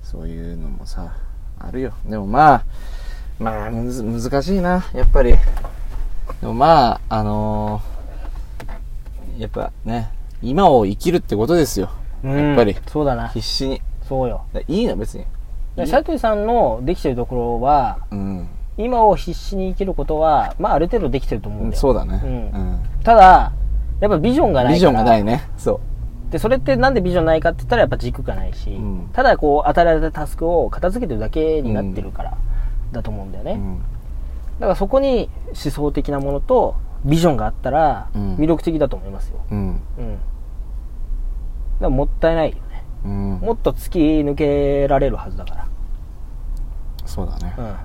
[0.00, 1.12] そういうのもさ、
[1.58, 1.92] あるよ。
[2.08, 2.64] でもまあ、
[3.40, 5.32] まあ、難しいな、やっぱり。
[6.40, 11.90] でもまあ、あのーやっぱね、今を生きるってことですよ。
[12.22, 12.48] うん。
[12.50, 13.26] やっぱりそうだな。
[13.26, 13.82] 必死に。
[14.08, 14.44] そうよ。
[14.52, 15.24] だいいの、別に。
[15.74, 18.48] シャトゥさんのできてるところは、うん。
[18.78, 21.80] 今を必死に生きることは、まあある程度できてると思うんだよ。
[21.80, 22.20] そうだね。
[22.22, 22.36] うんう
[22.76, 22.80] ん。
[23.02, 23.52] ただ、
[24.00, 25.48] やっぱビジョンがないからビジョンがないね。
[25.56, 25.80] そ
[26.32, 32.38] でそれってなんでビジョンないかって言ったらやっぱ軸がないし、うんただこう与えられたタスクを片付けてるだけになってるから
[32.90, 33.46] だと思うんだよう。
[33.46, 33.78] ね、うん。
[34.58, 39.58] だからそこに思想的なものとビジョンがあったらうん魅力的だと思いますようん。
[39.58, 40.20] うんだか
[41.80, 43.38] らもったいないよねうん。
[43.42, 45.66] もっと突き抜けられるはずだか
[47.04, 47.54] そうだね。
[47.58, 47.76] らうん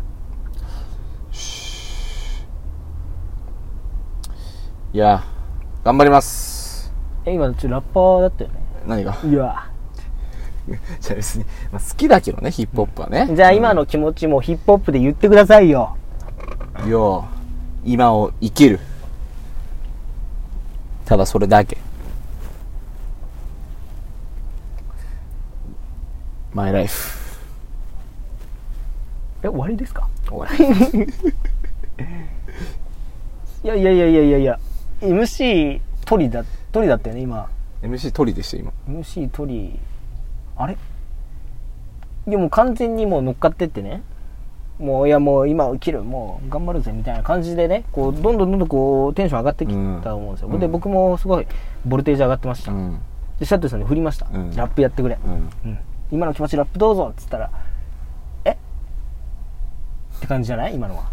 [4.94, 5.22] いや、
[5.84, 6.57] 頑張ります。
[7.28, 8.56] え今ちょラッパーだったよね
[8.88, 9.18] 何が？
[9.26, 9.66] いや
[11.02, 13.28] じゃあ別に、まあ、好きだけどね、ヒップホップはね。
[13.36, 15.96] じゃあ今の気持ちもヒップホップで言ってくださいよ
[16.84, 16.90] うん。
[16.90, 17.26] よ
[17.86, 18.80] う、今を生きる。
[21.06, 21.78] ただそれだけ。
[26.54, 27.18] マイライフ。
[29.44, 30.08] え終わりですか？
[30.30, 31.04] 終わり。
[33.64, 34.60] いやいやいやいやいやいや
[35.02, 37.50] MC 鳥だ鳥だったよね今。
[37.82, 38.72] MC 鳥でした、今。
[38.90, 39.80] MC 鳥。
[40.56, 40.78] あれ？
[42.28, 44.04] いやもう完全にもう乗っかってってね。
[44.80, 46.04] もういやもう今生きる。
[46.04, 50.60] もう頑張るぜみたいな感じでねこうどんどんどんどんこうテンション上がってきたと思うんですよ、うん。
[50.60, 51.48] で僕もすごい
[51.86, 53.00] ボルテージ上がってました、うん。
[53.40, 54.56] でシャットルさんに振りました、うん。
[54.56, 55.50] ラップやってくれ、うん。
[55.66, 55.80] うん。
[56.12, 57.50] 今の気持ちラップどうぞっつったら
[58.46, 58.52] え？
[58.52, 58.56] っ
[60.20, 60.76] て感じじゃない？
[60.76, 61.10] 今のは。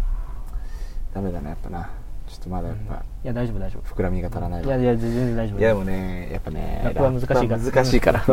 [1.13, 1.89] ダメだな、やっぱな。
[2.35, 3.95] ちょっとまだやっぱ、いや大丈夫大丈夫。
[3.95, 4.67] 膨らみが足らないわ。
[4.67, 5.59] いやいや全然大丈夫。
[5.59, 7.59] いやでもね、やっぱね、ラップは難しいから。
[7.59, 8.23] 難しいから。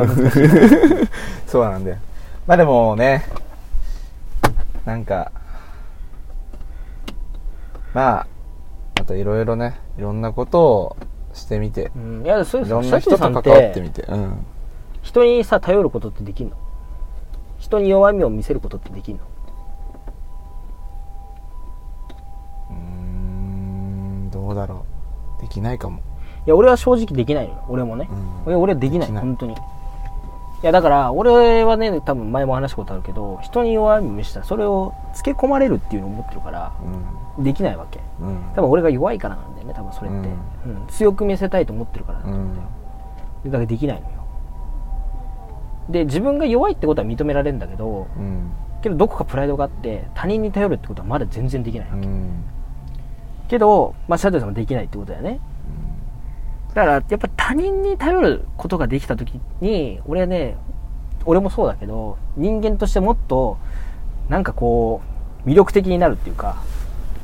[1.46, 1.96] そうなんだよ。
[2.46, 3.24] まあでもね、
[4.84, 5.30] なんか、
[7.94, 8.26] まあ、
[8.98, 10.96] またいろいろね、いろんなことを
[11.32, 14.44] してみて、うん、いやそういですろんな人と関わってみて、うん。
[15.02, 16.56] 人にさ頼ることってできんの？
[17.58, 19.22] 人に弱みを見せることってできんの？
[25.52, 25.98] きないかも。
[25.98, 26.00] い
[26.46, 27.64] や俺は正直できないのよ。
[27.68, 28.46] 俺もね、うん。
[28.46, 29.00] 俺俺はできない。
[29.00, 29.22] できない。
[29.22, 29.52] 本当に。
[29.52, 29.56] い
[30.62, 36.72] やだから俺はね多分前も話したことあるけど人に弱みを見せたらそれをつけ込まれるっていうのを思ってるから
[37.38, 38.00] できないわけ。
[38.20, 38.28] うん。
[38.28, 38.36] うん。
[38.54, 40.86] 多分俺が弱いからなんだよね多分それって、うん。
[40.88, 42.54] 強く見せたいと思ってるからだと思うん。
[42.54, 42.68] だよ、
[43.46, 44.12] だからできないのよ。
[45.90, 48.52] で自分が弱いってことは認められるんだけどうん。
[48.82, 52.44] けどどこかプライドがあって他人に頼るってことはまだ全然できない、うん。
[53.52, 55.38] けど、まあ、シャドウさんもできないってことだよね
[56.68, 60.56] だからやっぱ他人に頼ることができた時に俺はね
[61.26, 63.58] 俺もそうだけど人間としてもっと
[64.30, 65.02] なんかこ
[65.44, 66.62] う魅力的になるっていうか、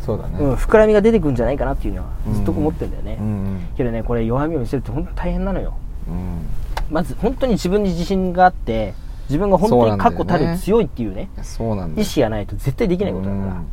[0.04, 0.38] そうだね。
[0.40, 3.68] うん、膨らみが出てくるんじゃないかなっていうのはずっと思ってるんだよね、うん。
[3.76, 6.46] けどねこれ弱みを見せるって本当大変なのようん。
[6.90, 8.92] まず本当に自分に自信があって
[9.28, 12.02] 自分が本当に確固たる強いっていうねいやそうなんだよ。
[12.02, 13.66] 意志がないと絶対できないことだから、うんうん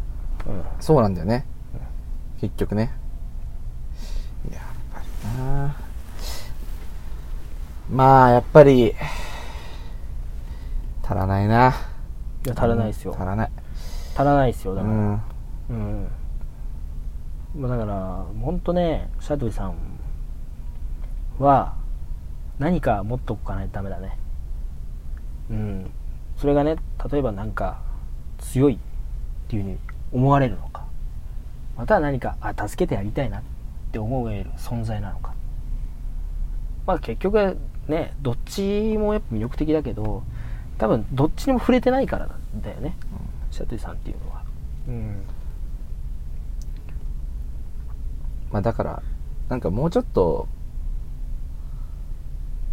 [0.79, 1.43] そうなんだよね。
[2.41, 2.91] 結局ね。
[4.49, 5.75] いや、やっぱりな
[7.89, 8.93] まあ、やっぱり、
[11.03, 11.75] 足らないな。
[12.45, 13.51] いや足らないですよ足らない。
[14.15, 15.21] 足らないですよだから、うん。
[15.69, 16.11] うん。
[17.55, 19.75] まあだから、本当ね、シャドウさん
[21.39, 21.75] は、
[22.59, 24.17] 何か持っとかないとダメだね。
[25.49, 25.91] うん。
[26.37, 26.77] それがね、
[27.11, 27.81] 例えばなんか、
[28.39, 28.77] 強いっ
[29.47, 29.77] ていうふうに
[30.11, 30.64] 思われるのか。
[31.77, 33.41] または何か、あ、助けてやりたいなっ
[33.91, 35.33] て思える存在なのか。
[36.85, 37.57] まあ結局
[37.87, 40.23] ね、どっちもやっぱ魅力的だけど、
[40.77, 42.97] 多分どっちにも触れてないからなんだよね。
[43.51, 44.41] シャトゥさんっていうのは。
[44.87, 45.23] うん。
[48.51, 49.03] まあだから、
[49.49, 50.47] なんかもうちょっと、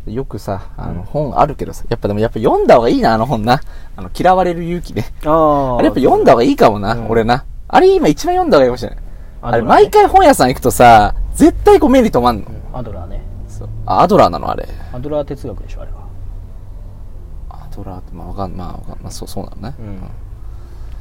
[0.06, 3.60] よくさ、あのうん本あるけどさ、やっぱでもやっぱ読んだ方がいいな、あの本な。
[3.96, 5.04] あの、嫌われる勇気ね。
[5.24, 7.44] あああれやっぱ読んだ方がいいかもな、うん俺な。
[7.72, 8.98] あれ今一番読んだ方がいいかもしれない。
[9.40, 12.46] あれ毎回本屋さん行くとさ、絶対こう目に留まんの。
[12.46, 13.20] うんアドラーね。
[13.48, 14.50] そうあ、アドラーなの？
[14.50, 14.68] あれ。
[14.92, 16.06] アドラー哲学でしょ、あれは。
[17.50, 19.74] アドラーって、まあわかん、まあわかん、まあそう、そうなのね。
[19.78, 20.00] うん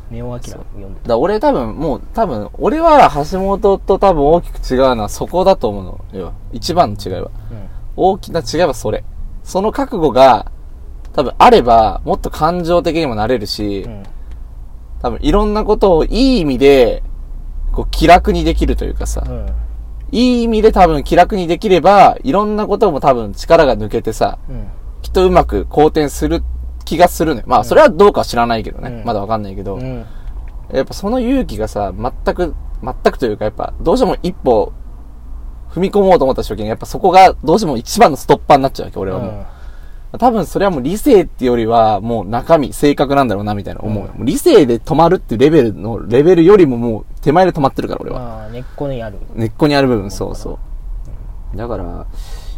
[0.10, 6.34] ネオアキラ読んでら俺多分、もう多分、俺は橋本と多分大きく違うのはそこだと思うのよ。
[6.52, 7.30] 一番の違いは。
[7.30, 7.32] た。
[7.96, 9.06] 大きな違いはそれ。
[9.46, 10.52] その覚悟が、
[11.14, 14.04] 多分あれば、もっと感情的にもなれるし、うん。
[15.02, 15.12] うん。
[15.12, 17.04] 多分いろんなことをいい意味で、
[17.72, 19.48] こう気楽にできるというかさ、うん。
[20.12, 24.68] いい意味で多分気楽にできれば、いろんなことも多分力が抜けてさ、うん。
[25.02, 26.44] きっとうまく好転する
[26.86, 27.48] 気がするのよ。
[27.48, 28.90] まあ、それはどうかは知らないけどね。
[28.90, 30.06] うんまだわかんないけど、うん。
[30.74, 34.74] やっぱその勇気がさ、全く、全くというか、やっぱ、どうしても一歩、
[35.74, 39.46] 踏み込もうと思った時に、やっぱそこが、どうしても一番のストッパーになっちゃうわけ、俺はもう。
[40.18, 44.12] 多分それはもう理性ってよりは、もう中身、性格なんだろうな、みたいな思うよ。
[44.18, 48.20] うん理性で止まるっていうレベルの、レベルよりももう手前で止まってるから、俺は。
[48.20, 49.18] まあ、根っこにある。
[49.36, 50.60] 根っこにある部分、そうそ
[51.54, 51.58] う。
[51.58, 52.06] だから、や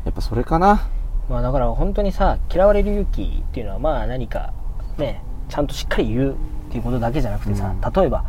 [0.10, 0.88] っぱそれかな。
[1.30, 4.54] まあだから本当にさ嫌われる勇気っていうのはまあ何か
[4.98, 6.36] ねちゃんとしっかり言うっ
[6.72, 8.26] ていうことだけじゃなくてさ、うん例えば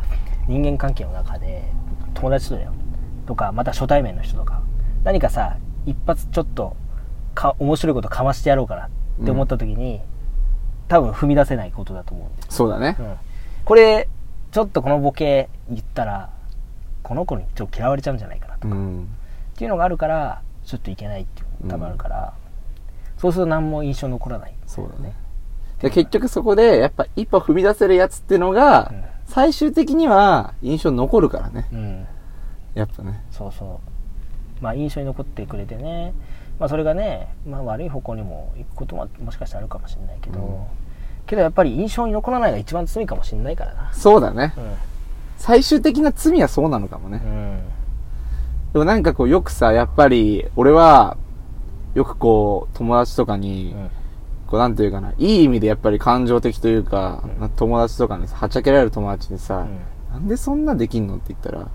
[0.47, 1.63] 人間関係の中で
[2.13, 2.71] 友達とだよ
[3.25, 4.61] とかまた初対面の人とか
[5.03, 6.75] 何かさ一発ちょっと
[7.33, 8.89] か面白いことかましてやろうかな
[9.21, 10.01] って思った時に、
[10.87, 12.95] 多分踏み出せないことだと思うんですそうだね。
[12.99, 13.13] うん
[13.65, 14.07] これ
[14.51, 16.29] ちょっとこのボケ言ったら
[17.03, 19.07] この子にちょっと嫌われちゃうんじゃないかなとか、っうん。
[19.55, 22.33] ていうのがあるからちょっといけないっていうのが多分あるから、
[23.17, 25.13] そうすると何も印象残らないんそうだね。
[25.81, 31.67] で結局そこで、やっぱ一歩踏み出せるやつっていうのが、うん最終的には印象残るからね。
[31.73, 32.07] うん
[32.75, 33.23] やっぱね。
[33.31, 33.81] そうそ
[34.61, 36.13] うまあ印象に残ってくれてね
[36.59, 40.65] まあそれがね、まあ、悪い方向にも行くことももしかしたらあるかもしれないけど、うん。
[41.25, 43.93] けどやっぱり印象に残らないが一番罪かもしれないからな。
[43.93, 44.53] そうだね。
[44.57, 44.61] う
[45.37, 47.17] 最終的な罪はそうなのかもね。
[47.17, 47.59] んうん。
[48.73, 51.17] でもなんかこうよくさ、やっぱり、俺は、
[51.93, 53.89] よくこう、友達とかに、うん。
[54.47, 57.49] こうなんていうかな、いい意味でやっぱり感情的というか、うん。
[57.49, 59.79] 友達とかにさ、はっちゃけられる友達にさ、うん。
[60.13, 61.67] なんでそんなできんのって言ったら、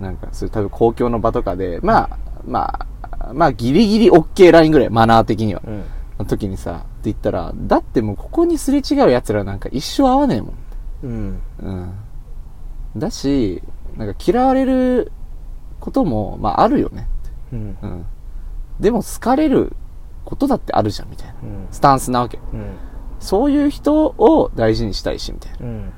[0.00, 2.99] なんか、そういう多分公共の場とかで、まあ、まあ、
[3.32, 5.62] まあ、ギリギリ OK ラインぐらい、マナー的には。
[5.66, 5.82] うん
[6.20, 10.54] の時にさ、って言ったら、だってもうここにすれ違う奴らなんか一生会わねえもん。
[11.02, 11.92] うんうん。
[12.96, 13.62] だし、
[13.96, 15.12] なんか嫌われる
[15.80, 17.08] ことも、まああるよね。
[17.52, 18.06] うんうん。
[18.78, 19.74] でも好かれる
[20.26, 21.34] ことだってあるじゃん、みたいな。
[21.42, 22.38] うんスタンスなわけ。
[22.52, 22.66] うん
[23.18, 25.90] そういう人を大事にしたいし、みたいうん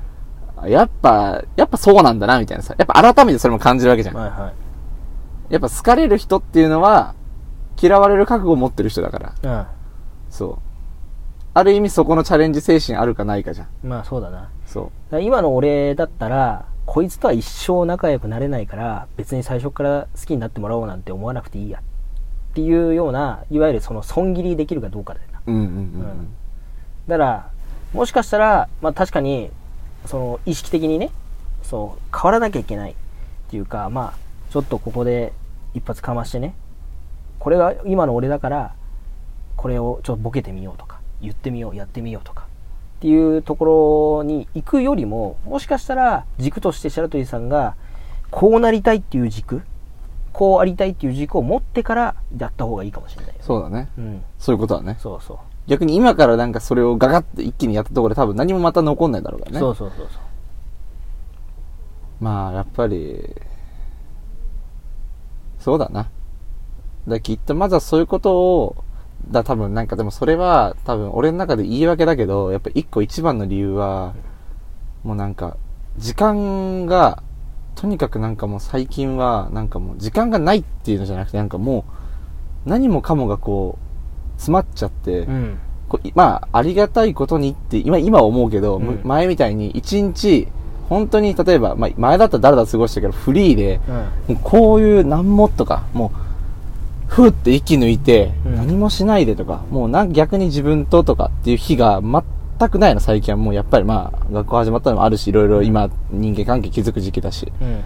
[0.55, 0.67] な。
[0.69, 2.75] やっぱ、やっぱそうなんだな、みたいなさ。
[2.77, 4.15] やっぱ改めてそれも感じるわけじゃん。
[4.15, 4.62] はいはい
[5.49, 7.15] やっぱ好かれる人っていうのは、
[7.81, 9.33] 嫌われる覚悟を持ってる人だから。
[9.43, 9.67] うん
[10.29, 10.57] そう。
[11.53, 13.87] ある意味そこのチャレンジ精神あるかないかじゃん。
[13.87, 14.83] まあそうだなそう。
[14.85, 26.27] だから今の俺だったらこいつとは一生仲良くなれないから別に最初から好きになってもらおうなんて思わなくていいやっていうようないわゆるその損切りできるかどうかだよなうんうんうんうん
[27.07, 27.49] だから
[27.93, 29.49] もしかしたらまあ確かに
[30.05, 31.09] その意識的にね
[31.61, 32.95] そう変わらなきゃいけないっ
[33.49, 34.22] ていうかまあ
[34.53, 35.33] ちょっとここで
[35.73, 36.53] 一発かましてね
[37.39, 38.75] これが今の俺だから
[39.55, 42.43] これをちょっとボケてみようとか言ってみようやってみようとか
[42.97, 47.75] っていうところに行くよりももしかしたら軸として白鳥さんが
[48.29, 49.63] こうなりたいっていう軸
[50.33, 53.89] こうありたいっていう軸を持ってからやった方がいいかもしれないよねそうだね。
[53.97, 54.97] うんそういうことだね。
[54.99, 59.59] そうそう逆に今からなんかそれをガガって一気にやったところで多分何もまた残んないだろうからね。
[59.59, 60.21] そうそうそうそう
[62.19, 63.35] まあ、やっぱり、
[65.63, 66.09] そうだな。
[67.07, 68.83] だきっとまずはそういうことを、
[69.31, 74.13] だ多分なんかでもそれは多分俺の中で言い訳だけど、やっぱ一個一番の理由は、
[75.03, 75.55] もうなんか、
[75.97, 77.23] 時間が、
[77.75, 81.85] とにかくなんかもう最近は、なんかもう時間がないっていうのじゃなくて、なんかも
[82.65, 90.47] う、何もかもがこう、詰まっちゃって、うんこいまあ、ありがたいことにって、今、今は思うけど、むうん前みたいに一日、
[90.93, 93.79] 本当に、例えば、まあ、前だったら誰だ過ごしたけど、フリーで、
[94.27, 96.17] うんこういう難もとか、もう、
[97.07, 103.37] ふーって息抜いて、うん何もしないでとか、もうなん逆に自分ととかっていう日が全くないの、最近は。
[103.37, 107.51] もうやっぱりまあ、学校始まったのもあるし、いろいろ今、人間関係築く時期だし。
[107.61, 107.81] うん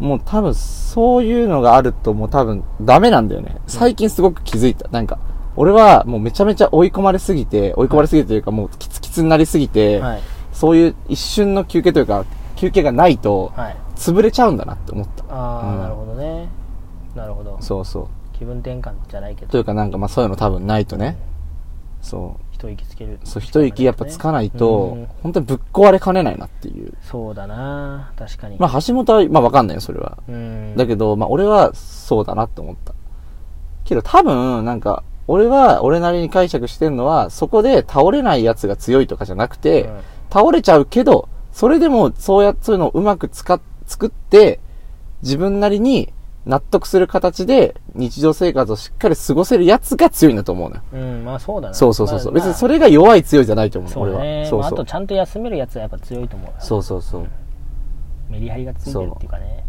[0.00, 3.56] もう多分そういうのがあるともう多分ダメなんだよね。
[3.68, 4.88] 最近すごく気づいた。
[4.88, 5.18] なんか、
[5.54, 10.20] 俺はもうめちゃめちゃ追い込まれすぎて、追い込まれすぎてというかもうキツキツになりすぎて、はい
[10.54, 12.24] そういう一瞬の休憩というか、
[12.56, 15.24] 休憩がないと、はい潰れちゃうんだなって思った。
[15.28, 16.48] ああ、うんなるほどね
[17.14, 18.08] なるほどそうそう。
[18.36, 21.16] 気分転換じゃないけどというかなんかまあそういうの多分ないとね。
[22.02, 23.26] そ一息つけるう。
[23.26, 26.92] そう、一息やっぱつかないとうん、本当にぶっ壊れかねないなっていう。
[27.02, 30.18] そうだな確かにまあ橋本は、まあわかんないよ、それは。
[30.28, 32.94] うんだけど、まあ俺はそうだなって思った。
[33.84, 40.00] けど多分、なんか、俺は俺なりに解釈してるのは、そこで倒れないやつが強いとかじゃなくて、うん
[40.34, 44.58] 倒れちゃうけど、それでもそうや、そういうのをうまく使っ、作って、
[45.22, 46.12] 自分なりに
[46.44, 50.82] 納得する形で日常生活をしっかり過ごせるやつが強いんだと思うのよ。
[50.92, 52.32] うんまあそうだなそうそうそうそう。
[52.32, 54.46] まあ別にそれが弱い強いじゃないと思うそうだねは。
[54.48, 54.94] そうまあ、あそうとち。
[54.94, 57.26] ゃんと休めるやつはやっぱ強いと思うよそうそうそう。
[58.28, 59.64] メリハリがついてるっていうかね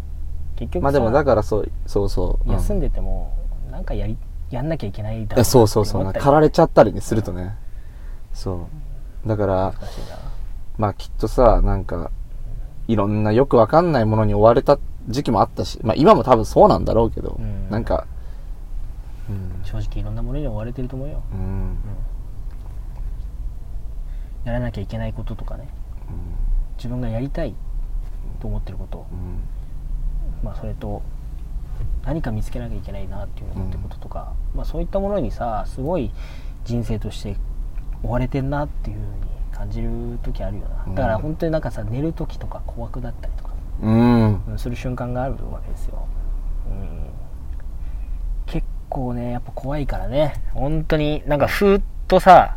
[0.56, 2.48] 結局さまあでもだからそう、そうそう。
[2.48, 3.32] うん休んでても
[3.70, 4.18] なんかやり
[4.50, 6.04] やんなきゃいけないだろいうやそうそうそう。
[6.04, 7.54] 駆られれちゃったりね、するとね。
[8.34, 8.66] そ
[9.24, 9.28] う。
[9.28, 10.16] だから、難しいな
[10.78, 12.10] まあきっとさ、なんか、
[12.88, 17.70] いろんなよくわかんないものに追われた時期もあったし、まあ今も多分そうなんだろうけど、うん。
[17.70, 18.06] なんか、
[19.28, 21.22] うん、正直いろんなものに追われてると思うよ。
[21.32, 21.76] うん、
[24.44, 25.68] やらなきゃいけないこととかね。
[26.76, 27.54] 自分がやりたい
[28.40, 29.06] と思ってること。
[29.10, 29.40] うん、
[30.44, 31.02] まあそれと
[32.04, 36.10] 何か見つけなきゃいけないなっていうのってこととか、まあ、そういったものにさすごい
[36.64, 37.36] 人生として
[38.02, 39.90] 追われてんなっていうふうに感じる
[40.22, 40.94] 時あるよな。
[40.94, 43.50] だから本当になんかさ寝る時とか怖くだったりとか。
[43.82, 44.42] うん。
[44.48, 46.06] うんする瞬間があるわけですよ、
[46.68, 47.10] うん、
[48.46, 50.34] 結構ねやっぱ怖いからね。
[50.54, 52.56] 本当になんかふーっとさ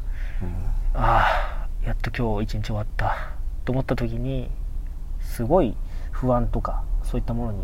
[0.94, 3.16] ああやっと今日一日終わった。
[3.66, 4.50] と思った時に
[5.20, 5.76] すごい
[6.12, 7.64] 不安とかそういったものに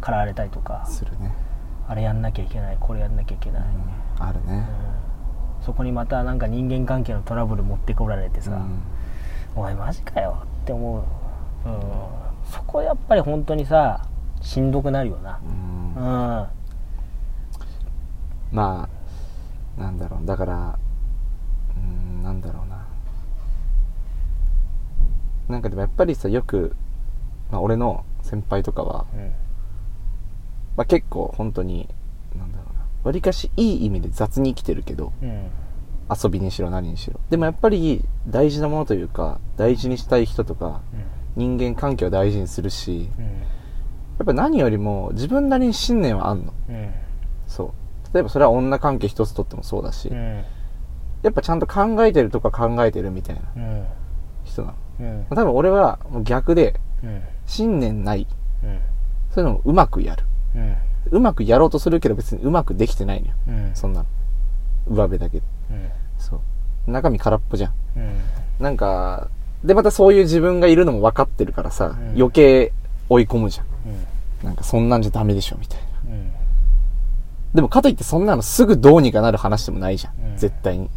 [0.00, 0.84] 駆られたりとか。
[0.86, 1.32] するね。
[1.88, 3.62] あれやんなきゃいけないこれやんなきゃいけない、
[4.18, 4.66] あるね。
[5.00, 5.05] うん
[5.66, 8.82] そこにまたなんか人間関係のトラブル持ってこられてさ、うん。
[9.56, 10.98] お前マジかよって思
[11.64, 11.80] う、うん、
[12.48, 14.06] そこやっぱり本当にさ
[14.40, 15.40] しんどくなるよな。
[15.44, 15.94] うん。
[15.96, 16.46] うん。
[18.52, 18.88] ま
[19.76, 20.24] あなんだろう。
[20.24, 20.78] だから
[21.76, 22.86] うんなんだろうな。
[25.48, 26.76] なんかでもやっぱりさよく、
[27.50, 29.32] まあ、俺の先輩とかは、うん。
[30.76, 31.88] まあ、結構本当に
[33.06, 35.48] わりかしいい意味で雑に生きてるけどうん
[36.22, 40.80] 遊びにしろ何にしろでもやっぱり大事なものというか大事にしたい人とか
[41.34, 46.90] 人間関係を大事にするしうんやっぱ何よりも自分なりに信念はあんのうん
[47.46, 47.64] そ
[48.10, 50.44] う例えばそれは女関係一つとってもそうだし、うん
[51.22, 53.84] やっぱちゃんと考えてるとか考えてるみたいなうん
[54.44, 54.74] 人なの。
[55.00, 58.28] うん多分俺はもう逆で、うん信念ない。
[58.62, 58.78] うん
[59.30, 60.24] そういうのをうまくやる。
[61.10, 63.34] うまくやろうとするけど別にうまくできてないのよ。
[63.48, 64.06] うんそんなの。
[64.88, 65.42] 上辺だけで。
[65.70, 65.88] うん
[66.18, 66.40] そ
[66.86, 66.90] う。
[66.90, 67.72] 中身空っぽじゃん。
[67.96, 68.20] うん
[68.58, 69.28] なんか、
[69.64, 72.72] でまたそういう自分がいるのも分かってるからさ、うん余計
[73.08, 73.66] 追い込むじゃん。
[73.66, 73.68] う
[74.44, 76.14] んなんかそんなんじゃダメでしょ、みたいな。
[76.14, 76.32] うん
[77.54, 80.32] でもかといってそんなのすぐどうにかなる話でもないじゃん。
[80.32, 80.90] うん絶対に。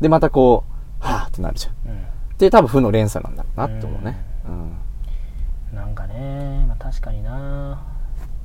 [0.00, 0.64] で、またこ
[1.00, 1.92] う、はぁってなるじゃん。
[1.92, 2.02] うん
[2.38, 4.16] で、多分負の連鎖なんだろうなって思うね。
[4.46, 5.76] うん。
[5.76, 7.82] なんかね、まあ、確かにな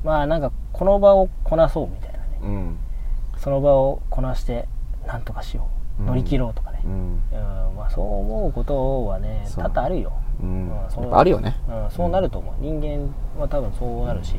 [0.03, 2.25] まあなんかこの場をこなそうみたいなね。
[2.43, 2.77] うん。
[3.37, 4.67] その場をこなして
[5.07, 5.67] なんとかしよ
[5.99, 6.01] う。
[6.01, 6.07] うん。
[6.07, 6.91] 乗り切ろうとかね、うん。
[6.91, 7.75] うん。
[7.75, 10.71] まあ、そう思うことはね多々あるよ、うん。
[11.11, 11.55] あるよね。
[11.69, 12.55] うん、そうなると思う。
[12.59, 14.35] 人間は多分そうなるし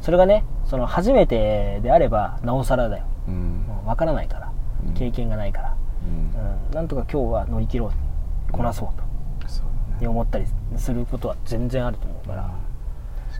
[0.00, 3.34] それがねその初めてであればなおさらだよ、うん。
[3.34, 3.36] う。
[3.82, 4.52] ん、分からないから。
[4.86, 4.94] うん。
[4.94, 6.68] 経験がないから、うん。
[6.68, 9.48] うん、なんとか今日は乗り切ろうこなそうと。
[9.48, 9.66] そう。
[10.08, 10.44] 思ったり
[10.76, 12.50] することは全然あると思うから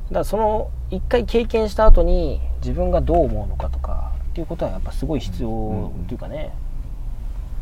[0.08, 6.52] だからその一回経験した後に自分がどう思うのかとかっていうことはやっぱすごい必要っていうかね、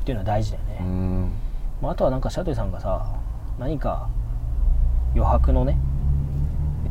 [0.03, 1.33] っていうのは大事だよね、うん。
[1.81, 3.07] まあ、あとはなんかシャトリさんがさ
[3.59, 4.09] 何か
[5.15, 5.79] 余白のね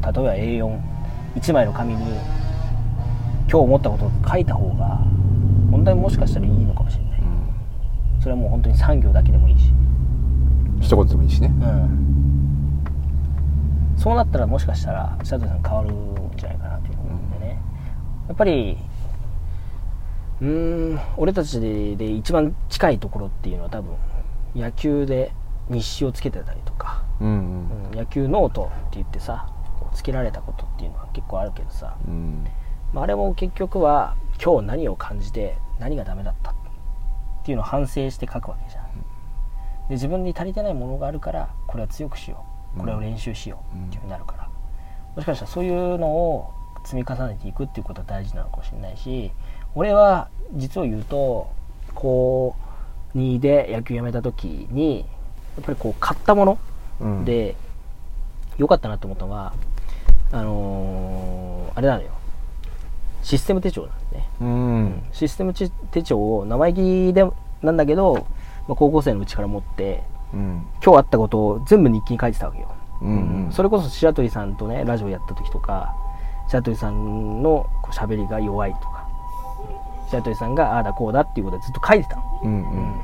[0.01, 4.85] 例えば A41 枚の紙に今日思ったことを書いた方が
[5.69, 7.19] 本当にもしかしたらいいのかもしれない。
[8.19, 9.71] それはもう本当に産業だけでもいいし。
[10.81, 11.47] 一言でもいいしね。
[11.47, 12.32] うん
[14.03, 17.61] そうなったらもしかしたらシャトリさん変わるんじゃないかなという思うんでね、
[18.27, 18.77] やっぱり
[20.41, 23.95] うーん俺たちでで一番近いところっていうのは多分
[24.55, 25.31] 野球で
[25.69, 29.47] 日誌をつけてたりとか、うんうん野球ノートって言ってさ
[29.93, 32.13] つけられたことっていうのは結構あるけどさ、うん。
[32.13, 32.47] うん。
[32.91, 36.55] まあ、あれも結局は今日何を感じて何がダメだったっ
[37.45, 38.85] ていうのを反省して書くわけじゃん
[39.87, 44.49] で自分に足りてないものがあるからこれは強くしようこれを練習しようっていうふうになるから、
[45.15, 46.53] もしかしたらそういうのを
[46.85, 49.31] 積み重ねていくっていうことは大事なのかもしれないし
[49.73, 51.49] 俺は実を言うと
[51.95, 52.55] 高
[53.15, 55.05] 2で野球やめた時に
[55.55, 56.59] やっぱりこう買ったもの
[57.01, 57.55] うん、で
[58.57, 59.53] 良かったなと思ったのは
[60.31, 62.11] あのーあれなのよ。
[63.23, 65.03] システム手帳なんでね、うん。
[65.11, 67.25] システム手帳を生意気で
[67.61, 68.27] なんだけど、
[68.67, 70.03] まあ、高校生のうちから持って
[70.33, 70.65] うん。
[70.83, 73.49] 今日あったことを全部日記に書いてたわけよ、うん。
[73.51, 75.95] それこそ白鳥さんとねラジオやった時とか
[76.47, 79.07] 白鳥さんのこう喋りが弱いとか
[80.09, 82.51] 白鳥さんがああだこうだっていうことでずっと書いてたのうん。
[82.51, 82.99] うん。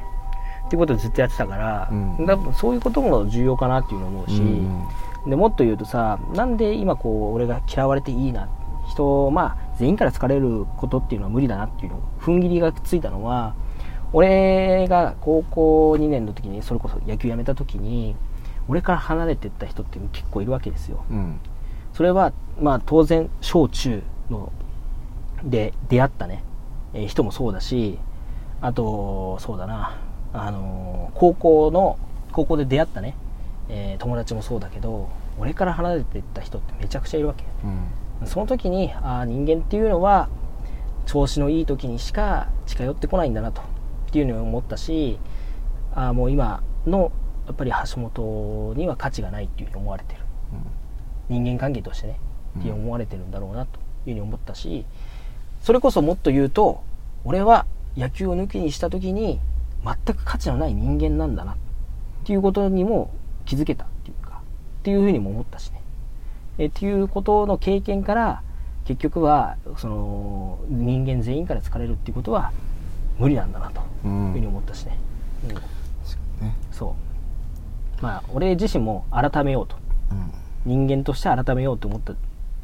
[0.66, 4.88] っていうことをずっとやってたから、うん多分そういうことも重要かなっていうのを思うし、うん
[5.28, 8.48] でもっと言うとさなんで今こう俺が嫌われていいな
[8.88, 13.54] 人まあ全員から好かれることっていうのは無理だなっていうの踏ん切りがついたのは
[14.14, 18.16] 俺が高校2年の時にそれこそ野球やめた時に
[18.68, 21.04] 俺から離れてった人って結構いるわけですよ。
[21.10, 21.40] うん。
[21.94, 22.32] それは
[22.62, 24.52] まあ当然小中の
[25.44, 26.44] で出会ったね、
[26.94, 27.98] えー人もそうだし
[28.62, 29.98] あとそうだな。
[30.34, 31.98] あのー高校の
[32.32, 33.16] 高校で出会ったね、
[33.70, 37.44] えー友達もそうだけど俺から離れていった人ってめちゃくちゃいるわけ。
[38.22, 38.28] うん。
[38.28, 40.30] その時にあー人間っていうのは
[41.06, 43.62] 調子のいい時にしか近寄ってこないんだなと
[44.10, 45.20] っていうのを思ったし
[45.94, 47.12] あーもう今の
[47.48, 50.22] やっぱり橋本には価値がないっていうふうに思われてる。
[51.30, 52.20] 人間関係としてね、
[52.60, 54.86] って思われてるんだろうなというふうに思ったし
[55.62, 56.84] それこそもっと言うと
[57.24, 59.40] 俺は野球を抜きにした時に
[59.84, 61.58] 全く価値のない人間なんだなっ
[62.26, 63.14] ていうことにも
[63.46, 64.42] 気づけたっていうか
[64.80, 65.82] っていうふうにも思ったしね。
[66.58, 68.42] えっていうことの経験から
[68.86, 72.52] 結局はその人間全員から疲れるっていうことは
[73.20, 74.98] 無理なんだなといううんふうに思ったしね、
[75.44, 75.56] うん。
[76.48, 76.56] ね。
[76.72, 76.96] そ
[78.00, 78.04] う。
[78.04, 79.76] まあ俺自身も改めようと。
[80.12, 80.32] うん。
[80.88, 82.14] 人間として改めようと思った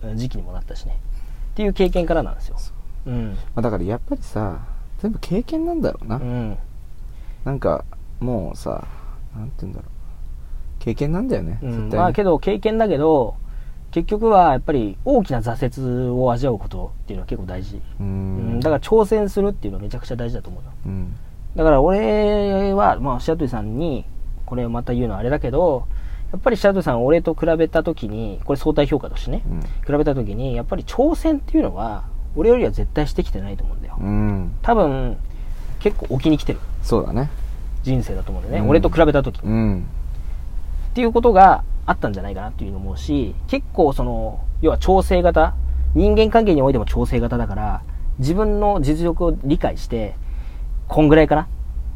[0.07, 0.97] うん時期にもなったしね。
[1.51, 2.57] っていう経験からなんですよ。
[3.05, 3.31] うん。
[3.31, 4.59] まあ、だからやっぱりさ
[4.99, 6.57] 全部経験なんだろうな、うん。
[7.43, 7.85] なんか
[8.19, 8.87] もうさ
[9.35, 9.91] なんて言うんだろう。
[10.79, 11.69] 経験なんだよね、うん。
[11.69, 11.95] 絶対に。
[11.95, 13.35] まあけど経験だけど
[13.95, 18.57] 結局はやっぱり大きな挫折を味わうことっていうのは結構大事、ううん。
[18.57, 21.15] んだから挑戦するっていうのはめちゃくちゃ大事だと思うようん。
[21.55, 24.03] だから俺は、まあ、白鳥さんに
[24.45, 25.87] これをまた言うのはあれだけど
[26.33, 29.61] やっぱり白鳥さん俺と比べた時にこれ相対評価としてねうん。
[29.61, 29.67] 比
[29.97, 32.03] べた時にやっぱり挑戦っていうのは
[32.35, 33.95] 俺よりは絶対してきてないと思うんだよ。
[33.97, 34.51] うん。
[34.61, 35.15] 多分
[35.79, 36.59] 結構置きに来てる。
[36.83, 37.29] そうだね。
[37.83, 38.69] 人生だと思うんだよね、うん。
[38.71, 39.49] 俺と比べた時に。
[39.49, 39.87] うん。
[40.91, 45.55] っていうことがあったんじゃないかなっていうのも思うし結構その要は調整型
[45.93, 47.83] 人間関係においても調整型だから
[48.19, 50.15] 自分の実力を理解して
[50.87, 51.41] こんぐらいかな？
[51.43, 51.47] っ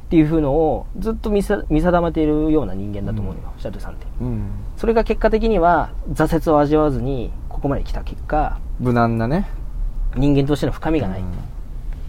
[0.09, 4.07] ていう風のをずっと見定めているような人間だと思うよ、シャトルさんって。
[4.19, 4.49] うん。
[4.75, 9.47] それが結果的には挫折を味わわずにここまで来た結果無難なね。
[10.15, 11.27] 人間としての深みがないうん。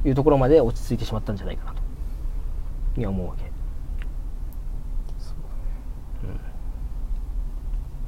[0.02, 1.82] というところまで落ち着いてしまったんじゃないかなと。
[2.96, 3.44] には思うわけ
[6.24, 6.40] うん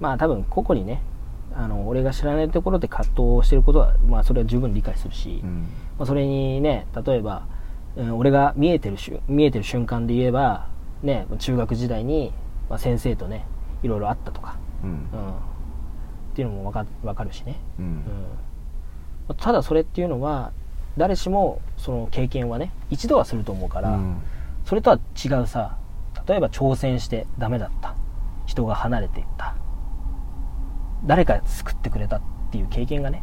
[0.03, 1.01] まあ多分個々にね
[1.55, 5.69] あの俺が知らないところで葛藤をしてることは、まあ、それは十分理解するし、うん。
[5.97, 7.47] まあ、それにね例えば、
[7.97, 10.67] うん俺が見えてる瞬見えてる瞬間で言えば、
[11.03, 12.33] ね、中学時代に、
[12.69, 13.47] まあ、先生とね
[13.83, 14.91] いろいろあったとか、うん。
[14.91, 15.03] うん、っ
[16.35, 17.89] ていうのもわかわかるしね、ううん。
[17.91, 18.05] ん
[19.37, 20.53] ただそれっていうのは
[20.97, 24.23] 誰しもその経験はね一度はすると思うから、うん。
[24.65, 25.77] それとは違うさ
[26.27, 27.95] 例えば挑戦してダメだった。
[28.45, 29.55] 人が離れていった
[31.05, 33.23] 誰か救ってくれたっていう経験がね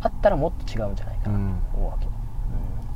[0.00, 1.38] あったらもっと違うんじゃないかな
[1.72, 2.12] と思うわけ、うん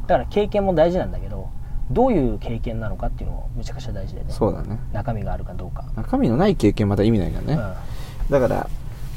[0.03, 1.49] だから経験も大事なんだけど
[1.91, 4.27] どういう経験なのかっていうのもめちゃくちゃ大事でね。
[4.31, 4.79] そうだね。
[4.93, 8.31] 中身があるかどうか、中身のない経験また意味ないからね、うん。
[8.31, 8.69] だから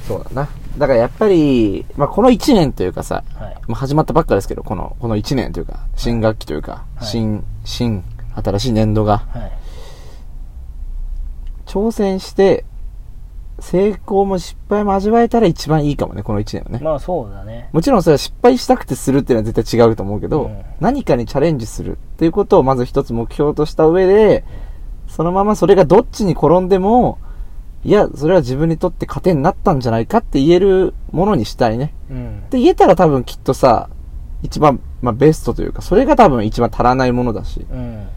[0.08, 0.50] そうだな。
[0.78, 3.58] だからやっぱり、まあ、この1年というかさ、はい。
[3.68, 7.08] まあ、始まったばっかですけどこのこの1年というか新学期というか、はい。
[7.08, 8.04] 新新
[8.36, 9.20] 新しい年度が。
[9.20, 9.52] はい。
[11.66, 12.66] 挑戦して
[13.60, 17.70] 成功も失敗も味わえたら一番いいかもねこの1年はね、まあそうだね。
[17.72, 20.62] もちろんそれは失敗したくてするっていうのは絶対違うと思うけど、うん。
[20.80, 24.43] 何かにチャレンジするっていうことをまず一つ目標とした上で、
[25.08, 27.20] そのままそれがどっちに転んでも、
[27.84, 31.93] いや、それは自分にとって糧になったんじゃないかって言えるものにしたいね。
[32.10, 32.43] うん。
[32.47, 33.89] って言えたら多分きっとさ、
[34.41, 38.08] 一番、まあベストというか、それが多分一番足らないものだし、うん。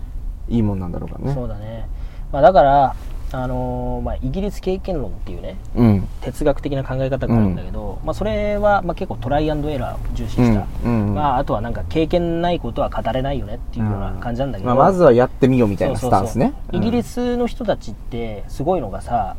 [0.49, 1.35] いいもんなんだろうからね。
[1.35, 1.87] そうだね、
[2.33, 2.95] まあ、だから、
[3.31, 6.09] あのーまあ、イギリス経験論っていうねうん。
[6.23, 11.09] 哲学的な考え方があるんだけど、まあ、それはまあ結構トライアンドエラーを重視した、うん。
[11.09, 11.15] うん。
[11.15, 16.55] まあ、あとはなんか経験ないことは語れないよねっていうような感じなんだけど、まあ、まずはやってみようみたいなスタンスね。
[16.73, 19.37] イギリスの人たちってすごいのがさ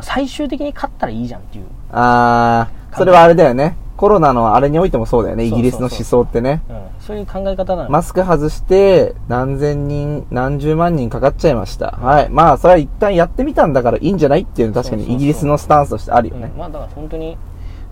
[0.00, 3.76] 最終的に勝ったらいいじゃんっていう、あー、それはあれだよね。
[4.02, 5.44] コロナのあれにおいてもそうだよね。
[5.44, 6.64] イギリスの思想ってね。
[6.68, 11.92] うん、そういう考え方なの、マスク外して、何千人、何十万人かかっちゃいました。
[11.92, 12.28] はい。
[12.28, 16.58] まあ、それは一旦やってみたんだからいいんじゃないっていうのは確かにイギリスのスタンスとしてあるよねうん。
[16.58, 17.38] まあだから本当に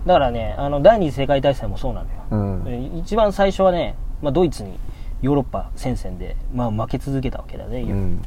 [0.05, 4.77] だからねあの第二次世界大戦もそうなのよ、一番最初はね、まあ、ドイツに
[5.21, 8.21] ヨーロッパ戦線で、まあ、負け続けたわけだね、うん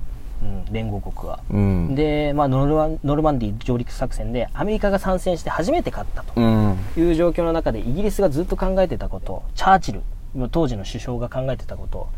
[0.44, 0.72] うん。
[0.72, 1.40] 連合国は。
[1.50, 1.94] うん。
[1.94, 6.76] で、まあ、ノルマンノルマンディー上陸作戦でアメリカが参戦して初めて勝ったとうん。
[6.96, 10.02] いう状況の中でイギリスがずっと考えてたことチャーチル
[10.50, 12.08] 当時の首相が考えてたこと、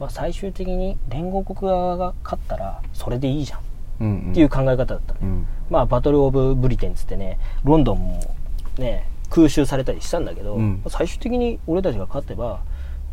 [0.00, 3.60] まあ、最終的に連合国側が勝ったらそれでいいじゃん
[4.00, 4.30] うん。
[4.32, 5.46] っていう考え方だったね、うん。
[5.70, 8.34] まあ、バトル・オブ・ブリテンっつってねロンドンも
[8.78, 12.60] ね空襲されたりしたんだけど、うん最終的に俺たちが勝てば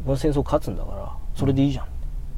[0.06, 1.86] この戦争勝つんだからそれでいいじゃん、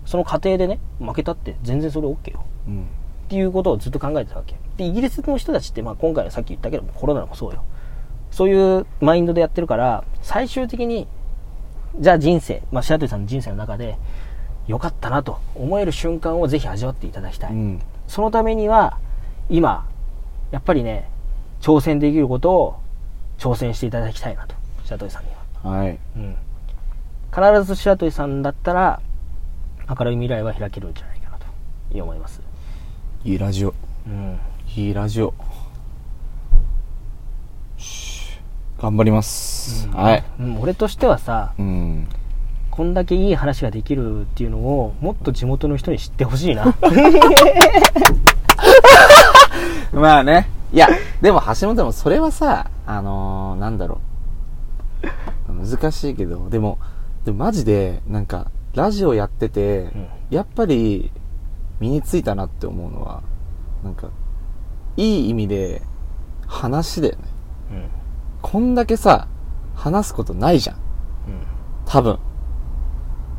[0.05, 2.83] その過程でね負けたって全然それ OK ようん。
[2.83, 7.63] っていうことをずっと考えてたわけでイギリスの人たちって、まあ、今回はさっき言ったけどコロナもそうよ
[8.29, 11.07] そういうマインドでやってるから最終的に
[11.99, 13.97] じゃあ人生、まあ、白鳥さんの人生の中で
[14.67, 17.81] 良かったなと思える瞬間をぜひ味わっていただきたい、うん。
[18.07, 18.97] そのためには、
[19.49, 19.87] 今、
[20.51, 21.09] やっぱりね、
[21.61, 22.79] 挑戦できることを
[23.37, 25.29] 挑戦していただきたいなと、白鳥さんに
[25.63, 25.71] は。
[25.71, 25.99] はい。
[26.15, 26.35] うん。
[27.33, 29.01] 必ず白鳥さんだったら、
[29.87, 31.45] 明るい未来は開けるんじゃないかなと
[31.91, 32.41] 思います。
[33.23, 33.73] いいラジオ。
[34.07, 34.39] うん。
[34.75, 35.33] いいラジオ。
[37.77, 38.39] し
[38.77, 39.87] 頑頑張ります。
[39.89, 40.23] はい。
[40.39, 42.07] うん俺としてはさうん。
[42.71, 46.75] こんだけいい話ができるっていうのをもっと地元の人に知ってほしいな
[49.93, 50.49] まあね。
[50.73, 50.89] いや、
[51.21, 55.65] でも橋本もそれはさ、あのー、なんだろう。
[55.67, 56.79] 難しいけど、でも、
[57.23, 61.11] でもマジで、なんか、ラジオやってて、んやっぱり、
[61.79, 63.23] 身についたなって思うのは、
[63.83, 64.09] なんか、
[64.97, 65.81] いい意味で、
[66.47, 67.23] 話だよね。
[67.71, 67.85] うん
[68.41, 69.27] こんだけさ、
[69.73, 70.77] 話すことないじゃん。
[71.85, 72.19] 多分。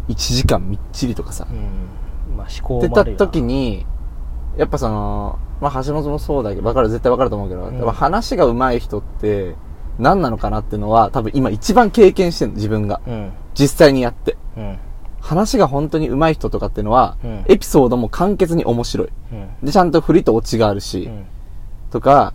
[0.09, 1.47] 1時間みっちりとかさ。
[1.49, 3.87] うんうんまあ思考ってたもあるよな時に、
[4.57, 9.55] やっぱその、まあ橋本もそうだけど、わかる、絶対わかると思うけど、んやっぱ話が上手い人って、
[9.99, 13.01] 何なのかなっていうのは、多分今一番経験してるの、自分が。
[13.07, 14.37] うん実際にやって。
[14.57, 14.78] うん
[15.27, 17.45] 話が本当に上手い人とかっていうのは、うん。
[17.49, 19.09] エピソードも簡潔に面白い。
[19.33, 19.49] うん。
[19.66, 21.27] で、ちゃんと振りとオチがあるし、うん。
[21.91, 22.33] とか、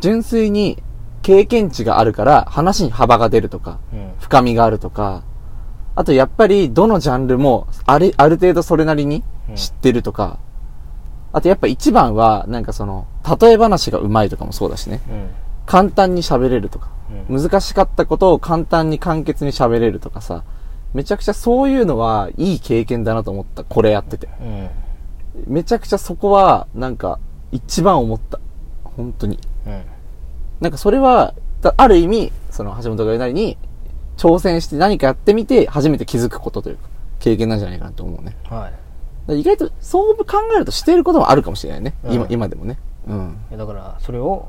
[0.00, 0.80] 純粋に
[1.22, 4.12] 経験値があるから、話に幅が出るとか、うん。
[4.20, 5.24] 深みがあるとか、
[5.96, 9.24] あとやっぱりどのジャンルもある、ある程度それなりに
[9.56, 10.38] 知ってるとか、
[11.32, 13.06] あとやっぱ一番は、なんかその、
[13.40, 15.00] 例え話が上手いとかもそうだしね。
[15.10, 15.28] うん。
[15.66, 16.90] 簡単に喋れるとか、
[17.28, 17.42] うん。
[17.42, 20.44] 難しかったことを簡単に簡潔に喋れるとかさ、
[20.94, 23.64] めちゃくちゃそういうのはいい経験だなと思った。
[23.64, 24.28] これやってて。
[24.40, 24.68] うん
[25.46, 27.20] めちゃくちゃそこは、なんか、
[27.52, 28.40] 一番思った。
[28.82, 29.38] 本当に。
[29.66, 29.82] うん
[30.60, 33.56] なんかそれは、だある意味、その橋本が言うなりに、
[34.16, 36.88] 挑戦して何かやってみて、初めて気づくことというか、
[37.20, 38.36] 経験なんじゃないかなと思うね。
[38.48, 38.72] はい
[39.28, 40.24] ら意外と、そう考
[40.54, 41.94] えるとしていることもあるかもしれないね。
[42.04, 42.78] うん今、今でもね。
[43.06, 43.36] うん。
[43.56, 44.48] だからそれを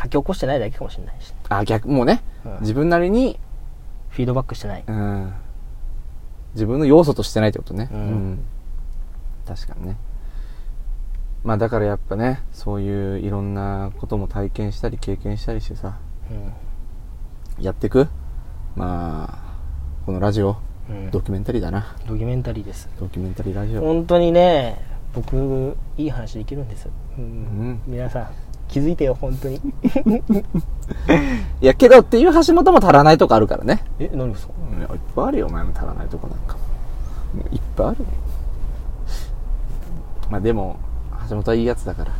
[0.00, 3.38] 書き起こしてないだけかもしれないしあ、逆、もうね、うん自分なりに、
[4.10, 5.32] フィードバックしてないうん。
[6.54, 7.88] 自分の要素としてないってことね。
[7.92, 8.44] うん。
[9.46, 9.96] 確かにね。
[11.44, 15.98] まあだからやっぱね、そういういろんなことも体験したり経験したりしてさ、
[16.30, 17.64] うん。
[17.64, 18.08] やっていく？
[18.76, 19.56] まあ、
[20.04, 20.56] このラジオ、
[20.90, 21.10] うん。
[21.10, 21.96] ドキュメンタリーだな。
[22.06, 22.88] ドキュメンタリーです。
[22.98, 23.80] ドキュメンタリーラジオ。
[23.80, 24.80] 本当にね
[25.14, 27.24] 僕いい話できるんです、うん。
[27.24, 27.80] うん。
[27.86, 28.30] 皆さん
[28.68, 29.56] 気づいてよ本当に
[31.60, 33.82] いや、けどっていう橋本も足らないとこあるからね。
[33.98, 34.52] え何ですか？
[34.94, 36.54] いっぱいあるよ、お前も足らないとこなんか。
[37.34, 38.06] もういっぱいあるよ。
[40.30, 40.76] まあでも、
[41.28, 42.12] 橋本はいいやつだから。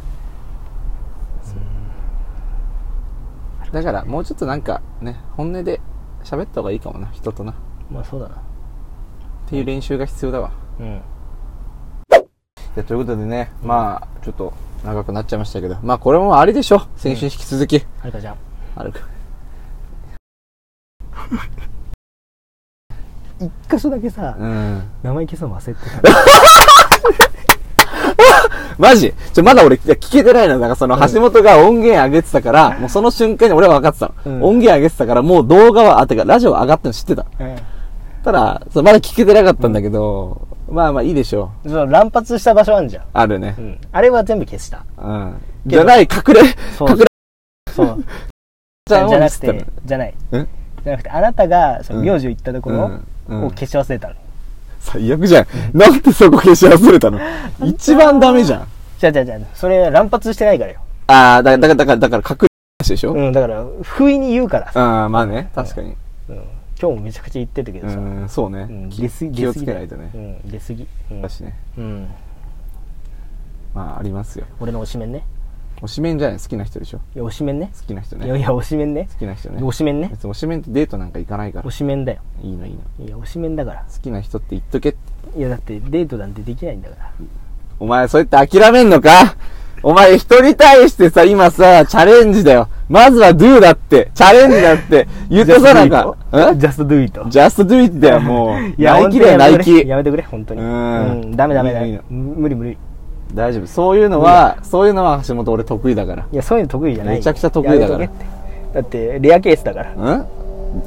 [3.70, 5.80] だから、もうちょっとなんかね、本音で
[6.24, 7.52] 喋った方がいいかもな、人とな。
[7.52, 7.54] っ
[7.90, 8.36] まあそうだな
[9.46, 10.50] ていう練習が必要だわ。
[10.80, 11.00] うんい
[12.76, 14.52] や、ということでね、まあ、ちょっと
[14.84, 16.82] 長くなっちゃいましたけど、まあこれもありでしょ。
[16.96, 17.78] 先週に引き続き。
[18.00, 18.36] はるかちゃん
[18.76, 19.00] あるか。
[23.40, 24.82] 一箇所だけさ、うん。
[25.02, 26.02] 名前消すの忘れてた
[28.78, 29.12] マジ？
[29.32, 30.54] ちょ、まだ俺、いや聞けてないの。
[30.54, 34.14] だからその、橋本が音源上げてたから、もうその瞬間に俺は分かってたの。
[34.26, 37.26] うん音源上げてたから、もう動画は、あ、てか、ラジオ上がったの知ってた。
[38.24, 41.68] ただ、まだ聞けてなかったんだけど、まあまあいいでしょう。
[41.68, 43.54] その乱発した場所あんじゃん、あるね。
[43.58, 43.60] う。
[43.60, 44.84] ん、あれは全部消した。
[44.98, 45.34] うん。
[45.68, 46.42] けどじゃない、隠れ、
[46.76, 46.90] そう。
[46.90, 47.04] 隠れ。
[47.72, 48.04] そう。
[48.88, 50.14] じゃなくてじゃない。
[50.32, 50.46] え？
[50.84, 52.06] じゃなくてあなたがそのうん。
[52.06, 53.06] 名字を言ったところうん。
[53.28, 53.44] うん。
[53.46, 54.14] を消し忘れたの、
[54.80, 55.46] 最悪じゃん。
[55.72, 57.18] なんでそこ消し忘れたの？
[57.64, 58.66] 一番ダメじゃん。
[58.98, 60.80] じゃあじゃあじゃあそれ乱発してないからよ。
[61.06, 62.48] ああ、だから、だから、だから、だから隠れ
[62.84, 65.94] 話でしょ、うんだから不意に言うからさ、ああ、まあね、確かに。
[66.28, 66.42] うん、
[66.80, 68.66] 今日もめちゃくちゃ言ってたけどさ、うん、そうね。
[68.70, 70.10] うん、気出すぎ気をつけないとね。
[70.14, 71.58] うん、出すぎ、うんだしね。
[71.76, 72.08] うん、
[73.74, 74.46] まあ、ありますよ。
[74.60, 75.24] 俺の推しメンね
[75.80, 78.26] 推しメンじゃない好きな人でしょいや推しメンね好きな人ね。
[78.26, 79.62] いやいや推しメンね好きな人ね。
[79.62, 81.70] 推しメンね別に推しメンとデートなんか行かないから推。
[81.70, 83.06] しメンだよいいのいいの。
[83.06, 85.38] いや推しメンだから好きな人って言っとけって。
[85.38, 87.12] いやだってデートなんてできないんだから
[87.80, 89.36] お前、そうやって諦めんのか？
[89.84, 92.68] お前、人に対してさ、今さ、チャレンジだよ。
[92.88, 94.10] まずは do だって。
[94.14, 95.06] チャレンジだって。
[95.28, 98.60] 言ってさ、なんか、ジャストドゥイト just do it だよ、もう。
[98.60, 99.70] い やナイキだよ、ナイキ。
[99.70, 102.78] やめてくれやめてくれ本当にうんダメダメダメの無理無理。
[103.34, 103.66] 大丈夫。
[103.66, 106.24] そういうのは、そういうのは橋本俺得意だから。
[106.32, 107.16] いやそういうの得意じゃない。
[107.16, 108.08] めちゃくちゃ得意だから。
[108.74, 109.90] だってレアケースだから。
[109.90, 110.26] ん？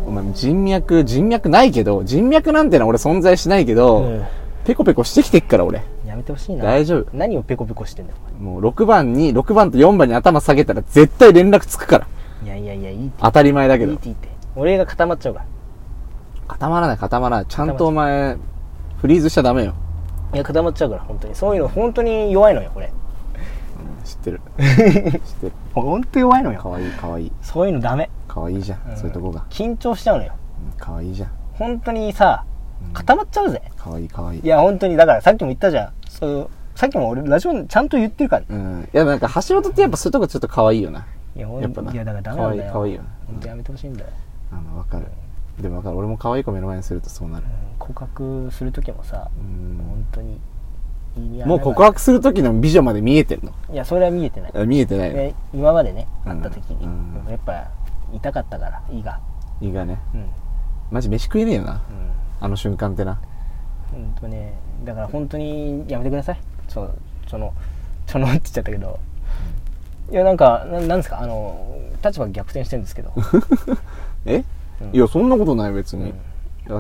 [0.08, 4.22] お前、人脈、人脈ないけど、人脈なんてのは俺存在しないけど、うん。
[4.66, 5.82] ペコペコしてきてっから俺。
[6.22, 12.08] やめてほしいな大丈夫何をペコペコしてんだよもう6番に、6番と4番に頭下げたら絶対連絡つくから。
[12.44, 14.00] いやいやいやいいって当たり前だけどいいっ。
[14.00, 15.46] ていいって俺が固まっちゃうから
[16.48, 17.46] 固まらない固まらない。
[17.48, 18.38] ちゃんとお前、
[18.98, 19.74] フリーズしちゃダメよ。
[20.34, 22.92] いや固まっちゃうから本当にそういうの本当に弱いのよ俺
[24.06, 24.42] 知ってる。
[24.58, 24.70] 知っ
[25.42, 25.52] てる。
[25.74, 27.32] 本当弱いのよかわいいかわいい。
[27.42, 28.80] そういうのダメかわいいじゃん。
[28.96, 29.46] そういうとこが。
[29.50, 30.34] 緊張しちゃうのよ
[30.74, 31.30] うんかわいいじゃん。
[31.54, 32.44] 本当にさ
[32.94, 34.48] 固まっちゃうぜかわいいかわいいい。
[34.48, 38.46] や本当にだからさっきも言ったじゃんそうさっきも俺ラジオちゃんと言ってるから。
[38.48, 38.90] うん。
[38.94, 41.06] いや、なんか橋本ってやっぱそういうとこちょっとかわいいよな。
[41.36, 41.92] いややっぱな。
[41.92, 42.72] いやだからダメなんだよ。
[42.72, 43.02] かわいよ。
[43.28, 44.10] 本当やめてほしいんだよ。
[44.52, 45.08] あのわかる。
[45.60, 45.98] でもわかる。
[45.98, 47.46] 俺も可愛い子目の前にするとそうなる。
[47.78, 49.78] 告白する時もさうん。
[49.78, 50.40] 本当に
[51.46, 53.52] もう告白する時の美女まで見えてるの？
[53.74, 54.52] いやそれは見えてない。
[54.56, 55.36] あ見えてない。
[55.54, 56.32] 今までねうん。
[56.32, 57.26] 会った時に、うん。
[57.30, 57.68] やっぱ
[58.14, 59.20] 痛かったから胃が。
[59.60, 60.00] 胃がね。
[60.14, 60.26] うん。
[60.90, 61.74] マジ飯食えねえよな。
[61.74, 61.80] うん。
[62.40, 63.20] あの瞬間ってな
[63.92, 66.40] 本当ねだから本当にやめてください。
[66.68, 66.94] そう
[67.28, 67.54] その
[68.08, 69.00] そのって言っちゃったけど。
[70.12, 71.22] いやなんかななんですか？
[71.22, 73.14] あの立場逆転してるんですけど、
[74.26, 74.44] え？
[74.82, 74.96] うん。
[74.96, 76.14] いやそんなことない別に。
[76.68, 76.80] うん。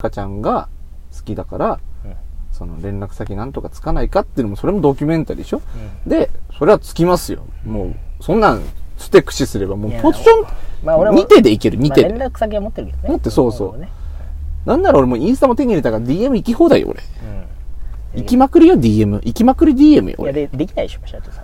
[0.00, 0.68] 赤ちゃんが
[1.16, 2.14] 好きだからうん。
[2.52, 5.62] その連絡先なんとかつかないかっていうのもそれもドキュメンタリーでしょ？
[6.04, 6.10] うん。
[6.10, 7.46] でそれはつきますよ。
[7.64, 8.62] もうそんなん
[8.98, 10.44] ステ駆使すればもうポジション
[10.84, 13.08] 2手でいける2まあ手で連絡先は持ってるけどね。
[13.08, 13.78] 持ってそうそう。
[13.78, 13.88] ね
[14.68, 17.02] なんなら俺もインスタも手に入れたから DM 行き放題よ俺。
[18.14, 18.20] うん。
[18.20, 20.32] 行きまくりよ DM 行きまくり DM よいや俺。
[20.32, 21.42] でできないでしょ社長さ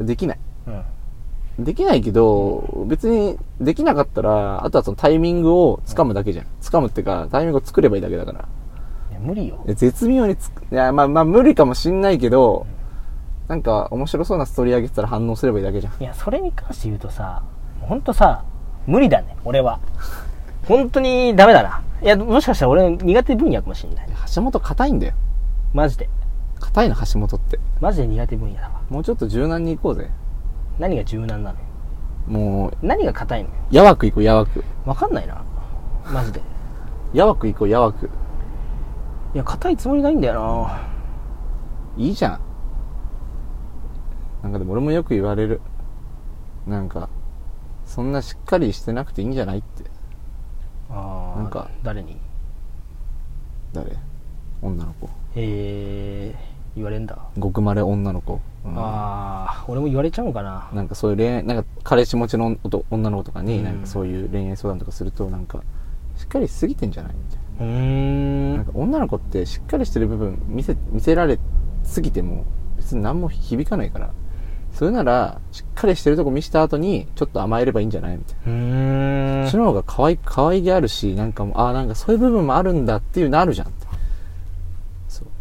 [0.00, 0.38] んできない。
[0.66, 1.64] うん。
[1.64, 6.46] できないけど、別にできなかったら、あとはそのタイミングを掴むだけじゃん。
[6.60, 8.48] 掴むってか、タイミングを作ればいいだけだから。
[9.10, 9.62] いや無理よ。
[9.66, 12.66] いや絶妙につく、いや、まあまあ無理かもしんないけど、
[13.46, 16.02] なんか面白そうなストーリー上げてたら反応すればいいだけじゃん。
[16.02, 17.44] いやそれに関して言うとさ
[17.82, 18.44] 本当さ
[18.86, 19.78] 無理だね俺は
[20.66, 25.14] 本当にダメだないやもしかしたら俺の苦手分野かもしれない橋本硬いんだよ。
[25.72, 26.08] マジで
[26.60, 27.58] 硬いの橋本って。
[27.80, 30.10] マジで苦手分野だわもうちょっと柔軟に行こうぜ。
[30.78, 31.58] 何が柔軟なの
[32.26, 34.64] もう、何が硬いのよやわく行こう、やわく。
[34.84, 35.42] わかんないな
[36.04, 36.40] マジで
[37.12, 38.10] やわく行こう、やわく。
[39.34, 40.80] いや硬いつもりないんだよな
[41.96, 42.40] いいじゃん。
[44.42, 45.60] なんかでも俺もよく言われる。
[46.66, 47.08] なんか、
[47.84, 49.84] そんなしっかりしてなくていいんじゃないって。
[50.92, 52.16] なんか誰に？
[53.72, 53.96] 誰？
[54.60, 55.08] 女の子。
[55.34, 58.40] えー、言われんだ、極まれ女の子。
[58.64, 58.78] うん。
[58.78, 60.70] ああ俺も言われちゃうのかな。
[60.74, 63.64] なんかそういう恋愛、なんか彼氏持ちの男女の子とかに、うん。
[63.64, 65.62] なんかそういう恋愛相談とかすると、なんか、
[66.16, 67.14] しっかりしすぎてんじゃない？
[67.14, 67.66] みたいな。
[67.66, 68.56] うーん。
[68.56, 71.38] なんか女の子ってしっかりしてる部分見せ、見せられ
[71.82, 72.44] すぎても
[72.76, 74.12] 別に何も響かないから、
[74.74, 78.52] それなら、しっかりしてるとこ見せた後に、ちょっと甘えればいいんじゃないみたいな。
[78.52, 83.86] うーんそっちの方が可愛い、可愛げあるし、なんかもう、ああ、なんかそういう部分もあるんだっていうのあるじゃんって。
[85.08, 85.24] そう。
[85.24, 85.32] って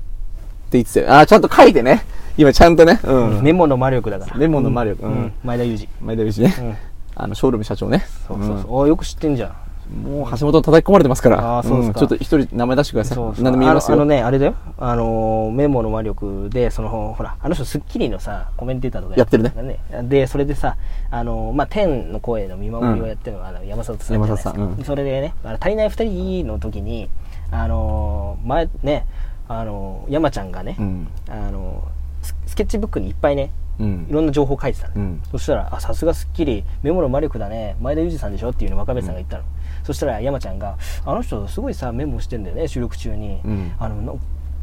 [0.73, 1.13] 言ってたよ。
[1.13, 2.03] ああ、ちゃんと書いてね。
[2.37, 2.99] 今ちゃんとね。
[3.03, 3.41] うん。
[3.41, 6.53] メモの魔力だからメモの魔力うんうん前田裕前田氏ね。
[6.57, 6.75] 二うん
[7.15, 8.05] あの、ショールーム社長ね。
[8.27, 9.55] そうそうそう、あよく知ってんじゃんうん
[9.91, 11.57] もう橋本叩き込まれてますから。
[11.57, 11.97] あーそうですか。
[11.97, 13.17] んちょっと一人名前出してください。
[13.17, 13.95] 何でも言いますよ。
[13.95, 14.55] あのあのねあれだよ。
[14.77, 19.79] あのーメモの魔力でそのほらあの人『スッキリ』のさコメンテーターとかやってるね。
[20.03, 20.77] でそれでさ
[21.09, 24.83] あのーまあ天の声の見守りをやってるのが、あの山里さん山里さんうん。
[24.83, 27.09] それでねあの足りない二人の時に
[27.51, 29.05] あのー前ね
[29.47, 31.07] あのー山ちゃんがね、うん。
[31.27, 34.07] あのーススケッチブックにいっぱいねうん。
[34.09, 34.13] い。
[34.13, 35.21] ろんな情報書いてたの、うん。
[35.31, 37.75] そしたら「あさすが『スッキリ』メモの魔力だね。
[37.81, 39.43] 前田裕二さんでしょ」っていうの若林さんが言ったの、
[39.91, 44.13] そしたら山ちゃんが「あの人すごいさメモしてんだよね収録中に」うんあのな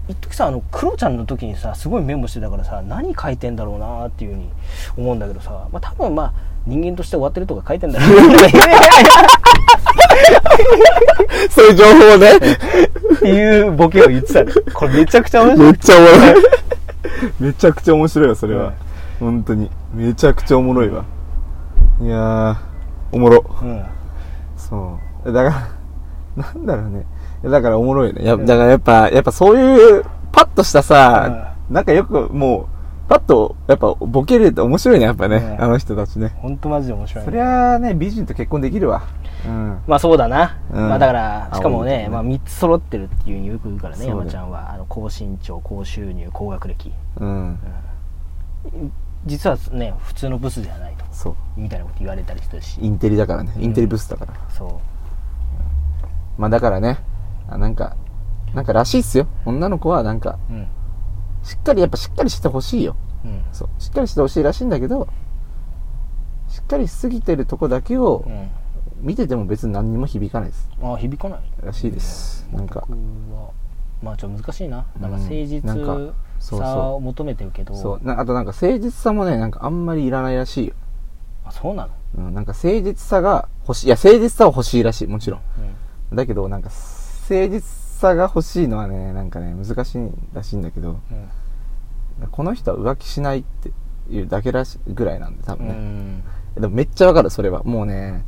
[0.09, 4.49] 一時さあのクロちゃんの時にさすごいメモしてたからさ何書いてんだろうなっていうふうに
[4.97, 6.33] 思うんだけどさまあ多分まあ
[6.67, 8.39] 人間として終わってるとか書いてんだろうな
[11.51, 12.37] そういう情報ね。
[12.37, 16.43] っていうボケを言ってたのこれめちゃくちゃ面白いめっちゃおもろい。
[17.41, 18.73] めちゃくちゃ面白いよ、それは。
[19.21, 19.71] 本当に。
[19.95, 21.05] めちゃくちゃおもろいわ。
[22.01, 22.57] いやー、
[23.13, 23.45] おもろ。
[23.63, 23.85] うん
[24.57, 25.08] そう。
[25.33, 25.69] だか
[26.37, 27.07] ら、 なんだろうね。
[27.45, 28.25] だからおもろいよね。
[28.25, 35.37] やだからやっぱ、やっぱそういう、パッとしたさ、なんかよくもう、パッと、やっぱボケれて面白いね、やっぱね。
[35.37, 36.33] うんあの人たちね。
[36.37, 39.03] 本当マジで面白いそりゃあね、美人と結婚できるわ。
[39.47, 39.79] うん。
[39.87, 47.59] まあそうだな、うんまあだからしかもねねまあ、3つ揃ってるっていうふうによく言うからね山ちゃんはあの高身長高収入高学歴うん。
[49.27, 51.35] 実はね普通のブスではないとそう。
[51.57, 53.53] みたいなこと言われたりするしインテリだからね。
[53.59, 54.35] インテリブスだから。
[54.51, 54.81] そ
[56.39, 56.99] まあだからね、
[57.49, 57.97] あなんか、
[58.55, 59.27] なんからしいっすよ。
[59.45, 60.67] 女の子はなんか、ううん
[61.43, 62.97] しっかり、やっぱしっかりしてほしいよ。
[63.25, 63.69] うんそう。
[63.79, 65.09] しっかりしてほしいらしいんだけど、
[66.49, 68.51] しっかりしすぎてるとこだけをうん
[69.01, 70.69] 見てても別に何にも響かないです。
[70.83, 72.49] あ響かないらしいです。
[72.53, 72.93] なんか僕、
[73.35, 73.51] は
[74.03, 75.85] まあちょっと難しいななんかうん誠実なんか
[76.41, 78.07] そうそうさを求めてるけどそう。
[78.07, 80.75] なあとなんか誠実さもね、なんかあんまりいらないらしいよ。
[81.45, 81.93] あそうなの？
[82.17, 83.87] うん、なんか誠実さが欲しい。
[83.87, 85.07] いや、誠実さは欲しいらしい。
[85.07, 85.41] もちろん。
[85.41, 85.69] うん
[86.13, 86.71] だけど、なんか、
[87.29, 91.29] 誠実さが欲しいのはね、なんかね、難しいらしいんだけど、うん
[92.33, 93.71] この人は浮気しないって
[94.11, 95.75] いうだけらしぐらいなんで、多う分ね。
[95.75, 96.23] ん
[96.61, 97.63] でもめっちゃわかる、それは。
[97.63, 98.25] もうね、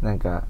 [0.00, 0.44] なんか、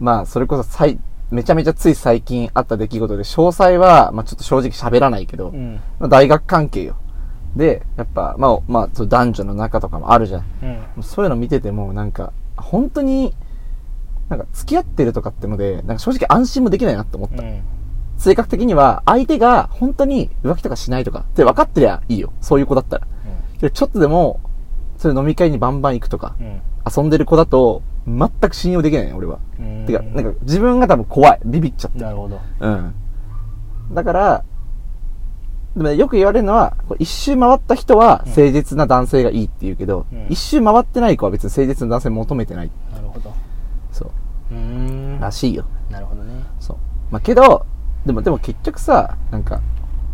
[0.00, 0.98] まあ、それこそ最、
[1.30, 6.96] めちゃめちゃつい最近あった出来事で、詳細は、まあちょっと正直喋らないけど、うんまあ大学関係よ。
[7.54, 10.44] で、やっぱ、まあ、まあ、男女の仲とかもあるじゃん。
[10.62, 13.34] うんそういうの見てても、なんか、本当に、
[14.30, 17.42] なんか付き合ってるとかってので、なんか正直安心もできないなって思った。
[17.42, 17.62] うん
[18.16, 22.34] 性格的には、相手が本当に浮気とかしないとかって分かってりゃいいよ。
[22.42, 23.06] そういう子だったら。
[23.58, 24.40] けどちょっとでも、
[24.98, 26.60] それ飲み会にバンバン行くとか、うん
[26.96, 29.38] 遊んでる子だと、全く信用できないね、俺は。
[29.58, 31.40] うんてか、なんか自分が多分怖い。
[31.46, 31.98] ビビっちゃって。
[31.98, 32.94] なるほどうん。
[33.94, 34.44] だから、
[35.74, 42.66] でもねよく言われるのは、一周回った人はうん誠実な男性がいいって言うけど、うん一周回ってない子は別に誠実な男性求めてない。
[42.66, 42.89] なるほどそう。
[42.89, 42.89] うーん
[45.20, 45.64] らしいよ。
[45.90, 46.76] なるほどねそう。
[47.10, 47.66] まあ、けど、
[48.06, 49.60] でも、でも結局さ、なんか、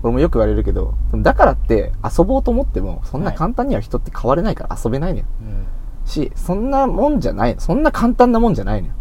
[0.03, 5.25] 俺もよく言われるけど、だからって遊ぼうと思っても、そんな簡単には人って変われないから遊べないのよ。
[5.41, 5.67] うん
[6.07, 7.61] し、そんなもんじゃないの。
[7.61, 8.95] そんな簡単なもんじゃないのよ。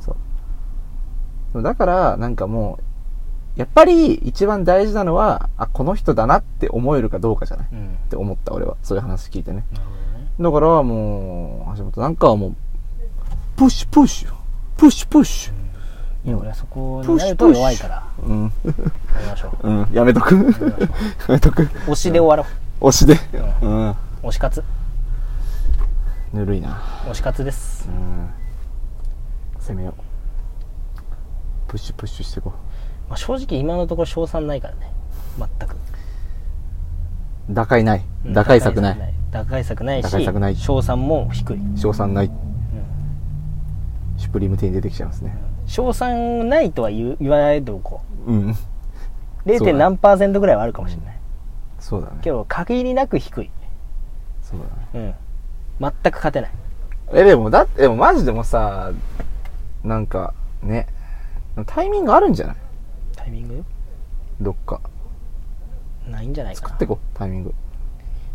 [0.00, 0.16] そ
[1.54, 1.62] う。
[1.62, 2.78] だから、なんかも
[3.56, 8.76] う、やっぱり一番大事なのは、あ、この人だなって思えるかどうかじゃないっうんて思った俺は。
[8.82, 9.64] そういう話聞いてね。
[9.72, 12.54] なるほどねだからもう、橋本なんかはもう、
[13.56, 14.32] プッシュプッシュ、
[14.78, 16.28] プッシュプッシュ。
[16.28, 18.44] いや俺はそこになると弱いからうん。
[18.44, 18.50] や
[19.20, 20.34] りましょううん、やめとく。
[20.36, 20.42] や
[21.28, 21.64] めとく。
[21.64, 22.48] 推しで終わろ
[22.80, 23.18] 推しで。
[23.60, 23.88] うん。
[23.90, 24.62] う推し活
[26.32, 26.80] ぬるいな。
[27.10, 28.28] 推し活ですうん。
[29.58, 30.02] 攻めよう。
[31.66, 32.52] プッシュプッシュしていこ
[33.08, 34.92] まあ正直今のところ賞賛ないからね
[35.38, 35.76] 全くう。
[37.50, 38.04] 打開ない。
[38.26, 39.14] うん打開策ない。
[39.32, 42.30] 打開策ない打開し策ない賞賛も低い賞賛ない。
[44.18, 45.34] シュプリーム店に出てきちゃいますね。
[45.66, 48.50] 賞賛ないとは言う言わないでおこうん。
[48.50, 48.60] うそ
[49.46, 49.64] う 0.
[49.72, 51.18] だ何パーセントぐらいはあるかもしれない
[51.78, 52.18] そうだね。
[52.20, 53.50] けど限りなく低い
[54.42, 54.60] そう
[54.92, 55.16] だね。
[55.80, 56.50] うん全く勝てない
[57.12, 58.90] え、でも、だって、でもマジでもさ、
[59.84, 60.88] なんか、ね。
[61.66, 62.56] タイミングあるんじゃない？
[63.14, 63.64] タイミング？
[64.40, 64.80] どっか。
[66.08, 67.54] ないんじゃないかな作ってこ、タイミング。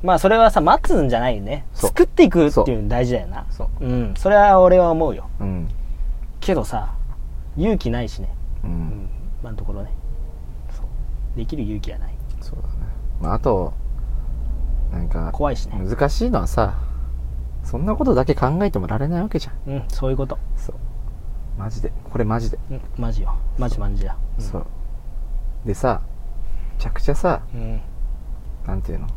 [0.03, 1.65] まあそれはさ待つんじゃないよね。
[1.73, 1.89] そう。
[1.89, 3.45] 作っていくっていうの大事だよな。
[3.49, 3.85] そう。
[3.85, 4.13] うん。
[4.17, 5.29] それは俺は思うよ。
[5.39, 5.69] うん。
[6.41, 6.93] けどさ
[7.57, 8.29] 勇気ないしね。
[8.63, 8.67] う。
[8.67, 8.73] うん。
[8.73, 9.09] ん
[9.41, 9.91] 今のところね。
[10.71, 11.37] そう。
[11.37, 12.13] できる勇気はない。
[12.41, 12.73] そうだね。
[13.21, 13.73] まあ、あと、
[14.91, 15.77] なんか、怖いしね。
[15.77, 16.75] 難しいのはさ、
[17.63, 19.73] そんなことだけ考えてもられないわけじゃん。
[19.73, 19.83] うん。
[19.87, 20.37] そういうこと。
[20.57, 20.75] そう。
[21.57, 21.91] マジで。
[22.11, 22.59] これマジで。
[22.71, 22.81] うん。
[22.97, 23.35] マジよ。
[23.57, 24.17] マジマジだ。
[24.37, 24.65] うんそう。
[25.65, 26.01] でさ、
[26.77, 27.81] めちゃくちゃさ、うん。
[28.65, 29.07] なんていうの？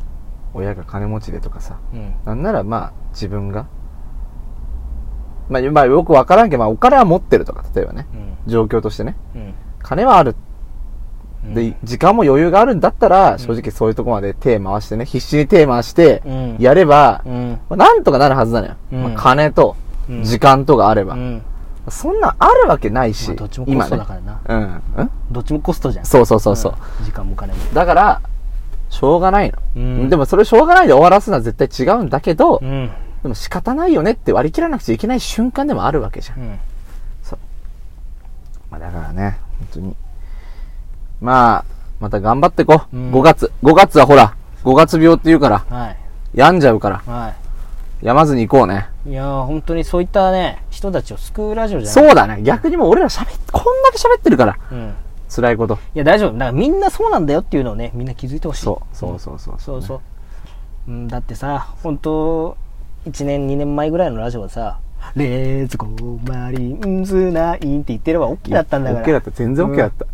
[0.57, 2.15] 親が金持ちでとかさ、うん。
[2.25, 3.67] なんならまあ自分が、
[5.49, 8.51] まあ、まあよくわからんけど、まあお金は持ってるとか、例えばね、うん。
[8.51, 9.55] 状況としてね、うん。
[9.83, 10.35] 金はある。
[11.45, 11.55] うん。
[11.55, 13.39] で、時間も余裕があるんだったら、ん。
[13.39, 17.61] 正直そういうとこまで手回してね、必死に手回してうん、やれば、うん。
[17.69, 18.75] まあなんとかなるはずなのよ。
[18.93, 19.03] うん。
[19.03, 19.77] まあ、金と
[20.09, 20.23] うん。
[20.25, 21.15] 時間とがあれば。
[21.15, 21.43] うん。
[21.89, 24.41] そんなんあるわけないし、まあどっちもコストだからな。
[24.49, 24.81] 今ね。
[24.97, 25.03] うん。
[25.03, 25.11] うん？
[25.31, 26.05] どっちもコストじゃん。
[26.05, 26.73] そうそうそうそう。
[27.03, 27.05] ん。
[27.05, 27.59] 時間も金も。
[27.73, 28.21] だから、
[28.89, 29.59] しょうがないの。
[29.77, 32.91] うんでもそれしょうがないで終わらすのは絶対違うんだけど、うん
[33.23, 36.41] でも仕方ないよねって割り切らなくちゃいけない瞬間でもあるわけじゃん。
[36.41, 36.59] うん
[38.71, 39.97] まあだからね、本当に。
[41.21, 41.65] まあ、
[42.01, 42.97] また頑張ってこう。
[42.97, 43.53] うん5月。
[43.63, 44.35] 5月はほら、
[44.65, 45.97] 5月病って言うから、はい
[46.35, 47.33] 病んじゃうから、は
[48.03, 48.89] 病まずに行こうね。
[49.07, 52.43] いいやー本当にそういったね人たちを救うラジオじゃないそうだね。
[52.43, 54.95] 逆にもう俺ら喋っ、こんだけ喋ってるから、うん
[55.29, 55.79] 辛いこと。
[55.95, 59.61] いや大丈夫だからみんなそうなんだよっていうのをねみんな気づいてほしいそう、そうそうそう。
[59.61, 60.01] そうそう、
[60.89, 62.57] うん、だってさ本当
[63.07, 64.79] 1年2年前ぐらいのラジオはさ
[65.15, 69.31] 「レッツゴーマリンズナイン」って言ってれば OK だったんだから OK だった。
[69.31, 70.07] 全然 OK だった。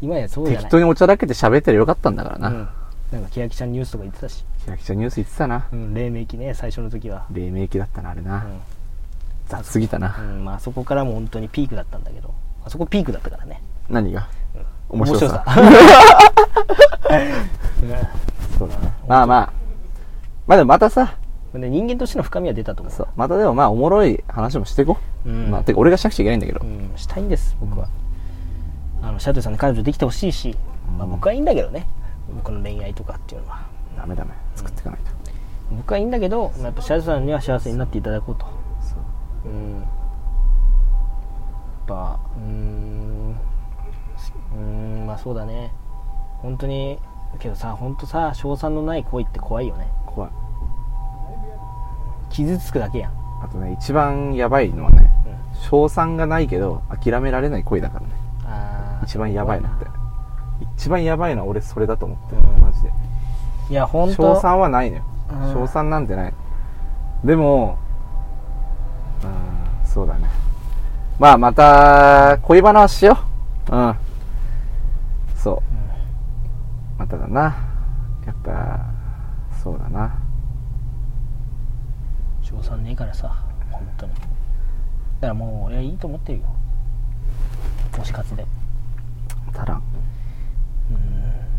[0.00, 2.48] 今やそうじゃない適当におちゃらけて喋ってりゃよかったんだからな。
[2.48, 2.68] うん、
[3.12, 5.66] なんか欅ちゃんニュースとか言ってたし、キラキちゃんニュース言ってたな。
[5.72, 8.36] うん、黎明期ね最初の時は、黎明期だったな、あれな。
[8.36, 8.60] うん
[9.48, 10.14] 雑すぎたな。
[10.18, 12.34] うんまあ、そこからも本当にピークだったんだけど
[12.64, 14.28] あそこピークだったからね何が？
[14.88, 15.44] 面白さ。
[18.58, 18.92] そうだね。
[19.06, 19.52] まあまあ。
[20.46, 21.14] まあでもまたさ、
[21.54, 23.08] 人間としての深みは出たと思うそう。
[23.16, 25.28] またでもまあおもろい話もしていこう。
[25.28, 26.66] うんまあ、てか俺がしなくちゃいけないんだけどう。
[26.66, 27.88] ん、したいんです僕は、
[29.02, 30.56] あのシャトゥさんに彼女できてほしいし、
[30.98, 31.86] まあ、僕はいいんだけどね
[32.34, 33.60] 僕の恋愛とかっていうのは
[33.96, 34.30] ダメダメ。
[34.54, 35.10] 作っていかないと。
[35.70, 38.46] 僕はいいんだけどまあやっぱシャトゥさんには幸せになっていただこうと
[38.80, 38.94] そ
[39.44, 39.82] ううんやっ
[41.86, 43.27] ぱうーん
[44.54, 45.72] うーんまあそうだね
[46.42, 46.98] 本当に
[47.38, 50.30] けどさ本当さ賞賛のない恋って怖いよね怖い。
[52.30, 58.12] 傷つくだけやん、あとね、一番やばいのはね、うん、賞賛がないけど、諦められない恋だからね。
[58.44, 59.86] あー一番やばいなって。
[60.76, 62.92] 一番やばいのは俺それだと思ってる、うんマジで。
[63.70, 65.52] いや本当賞賛はないのようん。
[65.52, 66.34] 賞賛なんてない。
[67.24, 67.78] でも、
[69.24, 70.28] うん、そうだね。
[71.18, 73.18] まあまた、恋バナはしよ
[73.70, 73.74] う。
[73.74, 73.96] うん。
[75.48, 75.62] そ
[76.96, 76.98] う。
[76.98, 77.56] まただな。
[78.26, 78.80] やっぱ、
[79.62, 80.14] そうだな。
[82.42, 83.34] 賞賛ねえからさ
[83.70, 84.12] 本当に。
[84.12, 84.20] か
[85.22, 86.44] らもう俺はいいと思ってるよ。
[87.92, 88.44] 推し活で。
[89.54, 89.78] 足らん。
[89.78, 89.82] う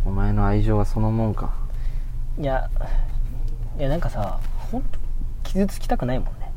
[0.05, 1.51] お前の愛情はそのもんか。
[2.37, 2.69] んいや
[3.77, 4.39] いやなんかさ
[4.71, 4.99] 本当
[5.49, 6.51] 傷つきたくないもんね。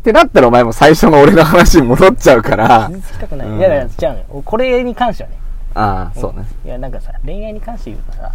[0.00, 2.88] ってなったらお前も最初の俺の話に戻っちゃうから。
[2.88, 4.42] 傷つきたくない、うんいやいや違うのよ。
[4.44, 5.43] これに関してはね
[5.74, 6.46] ああそうね。
[6.64, 8.32] いやなんかさ恋愛に関して言うとさ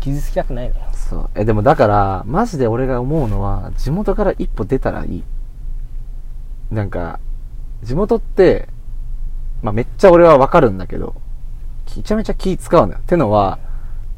[0.00, 0.80] 傷つきたくないのよ。
[0.94, 1.30] そう。
[1.34, 5.24] えでもだからマジで俺が思うのは地元から一歩出たらいい。
[6.70, 7.20] なんか
[7.82, 8.68] 地元って
[9.62, 11.14] まあめっちゃ俺はわかるんだけど
[11.96, 12.98] めちゃめちゃ気使うのよ。
[12.98, 13.58] ってのは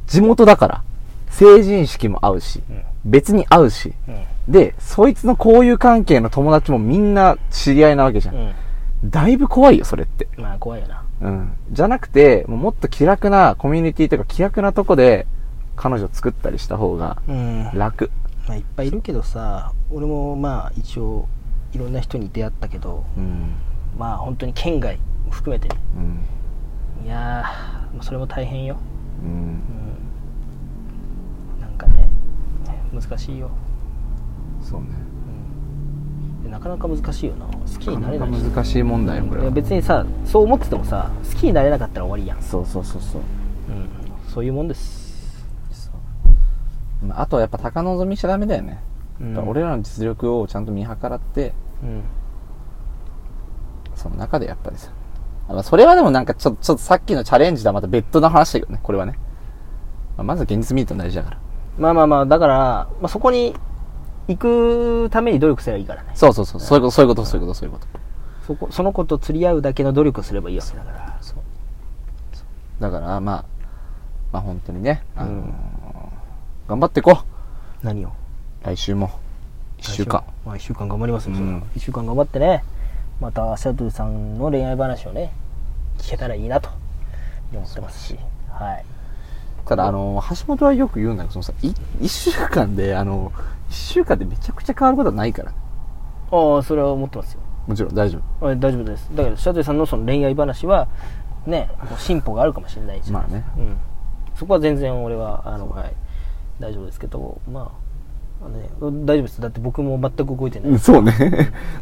[0.07, 0.83] 地元だから。
[1.31, 2.83] 成人式も合うしうん。
[3.07, 3.95] 別に会うし。
[4.07, 4.53] うん。
[4.53, 8.53] でそいつの交友関係の友達もみんな知り合いなわけじゃん、うん。
[9.05, 10.29] だいぶ怖いよそれって。
[10.37, 11.53] まあ怖いよなうん。
[11.71, 15.27] じゃなくて、もっと気楽なコミュニティとか気楽なとこで
[15.77, 18.11] 彼女作ったりした方がうん楽。
[18.49, 21.29] まあ、いっぱいいるけどさ俺もまあ一応
[21.73, 23.53] いろんな人に出会ったけどうん。
[23.97, 27.07] まあ本当に県外も含めてねうん。
[27.07, 28.77] いやーまあそれも大変よ、
[29.23, 29.31] うん。
[29.31, 29.33] う
[31.59, 32.09] ん、なんかね
[32.93, 33.51] 難しいよ、
[34.61, 34.89] そうね。
[36.53, 39.51] なかなか難しいよな好きになれないしなかなか難しい問題よ、これは。
[39.51, 43.23] 別にさそう思っててもさ好きになれなかったら終わりやん、そうそうそうそう。
[43.69, 43.89] うん、
[44.29, 45.43] そういうもんです、
[47.11, 48.83] ああとはやっぱ高望みしちゃダメだよね。
[49.19, 52.03] うん俺らの実力をちゃんと見計らって、うん
[53.95, 54.91] その中でやっぱりさ。
[55.63, 59.19] それはでもなんかちょちょっとさっきのチャレンジとはまた別途の話だけどね、これはね。
[60.17, 61.39] まあまず現実見ると大事だから。
[61.79, 62.55] まあまあまあだから、
[63.01, 63.55] まあ、そこに
[64.29, 66.11] 行くために努力すればいいからね。
[66.15, 67.87] そうそうそう、そういうこと、そういうこと、そういうこと、そういうこと。
[68.47, 71.19] そこその子と釣り合うだけの努力をすればいいわけだから。
[71.21, 71.39] そう。
[72.81, 73.45] だからまあ
[74.33, 75.55] まあ本当にね、あのーうん。
[76.69, 77.19] 頑張っていこ
[77.83, 78.09] 何を？
[78.09, 78.13] う
[78.65, 79.11] 来週も。
[79.79, 80.25] 1週間。
[80.45, 81.61] まあ、1週間頑張りますよ、うんそれは。
[81.77, 82.65] 1週間頑張ってね。
[83.21, 85.33] またシャトルさんの恋愛話をね
[85.99, 86.69] 聞けたらいいなと。
[87.53, 88.19] 思ってますし。
[88.51, 88.85] はい。
[89.67, 91.69] ただあのー橋本はよく言うんだけどそのさい
[92.05, 93.33] 1週間であの
[93.73, 95.53] 1週間でめちゃくちゃ変わることはないから
[96.31, 97.41] ああそれは思ってますよ。
[97.67, 98.49] もちろん大丈夫。
[98.49, 99.09] あ大丈夫です。
[99.15, 100.89] だけどシャトルさんのその恋愛話は
[101.47, 103.45] ね進歩があるかもしれないし、まあね。
[103.57, 103.77] うん、
[104.35, 105.95] そこは全然俺はあの、はい、
[106.59, 107.73] 大丈夫ですけどま
[108.45, 109.41] あね、大丈夫です。
[109.41, 111.13] だって僕も全く動いてない、うんそうね。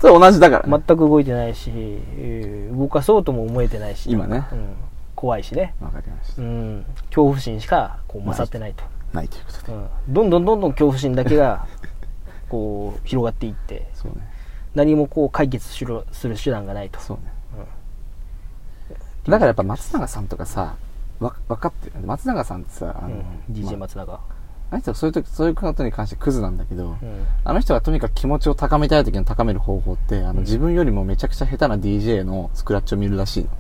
[0.01, 0.85] それ同じだから、ね。
[0.87, 4.11] 全く動いてないし、えー動かそうとも思えてないし。
[4.11, 4.47] 今ね。
[4.53, 4.75] うん、
[5.15, 6.43] 怖いしね、わかりました。
[6.43, 9.73] うん、恐怖心しかこう勝ってないと、ないということで。
[9.73, 11.67] うん、どんどんどんどん恐怖心だけが
[12.49, 14.29] こう広がっていってそうね。
[14.75, 17.01] 何もこう解決しろする手段がないと。
[17.01, 17.33] そうね。
[19.27, 19.31] うん。
[19.31, 20.77] だからやっぱ松永さんとかさ
[21.19, 22.07] わ分かってる？
[22.07, 24.21] 松永さんってさあの、うん、DJ まあ松永、
[24.71, 26.99] あの人はそういう時そういうことに関してクズなんだけど、うん。
[27.45, 30.39] あの人がとにかく気持ちを高めたい時に高める方法って、あの、うん。
[30.41, 33.51] 自分よりもめちゃくちゃ下手な DJ のスクラッチを見るらしいの。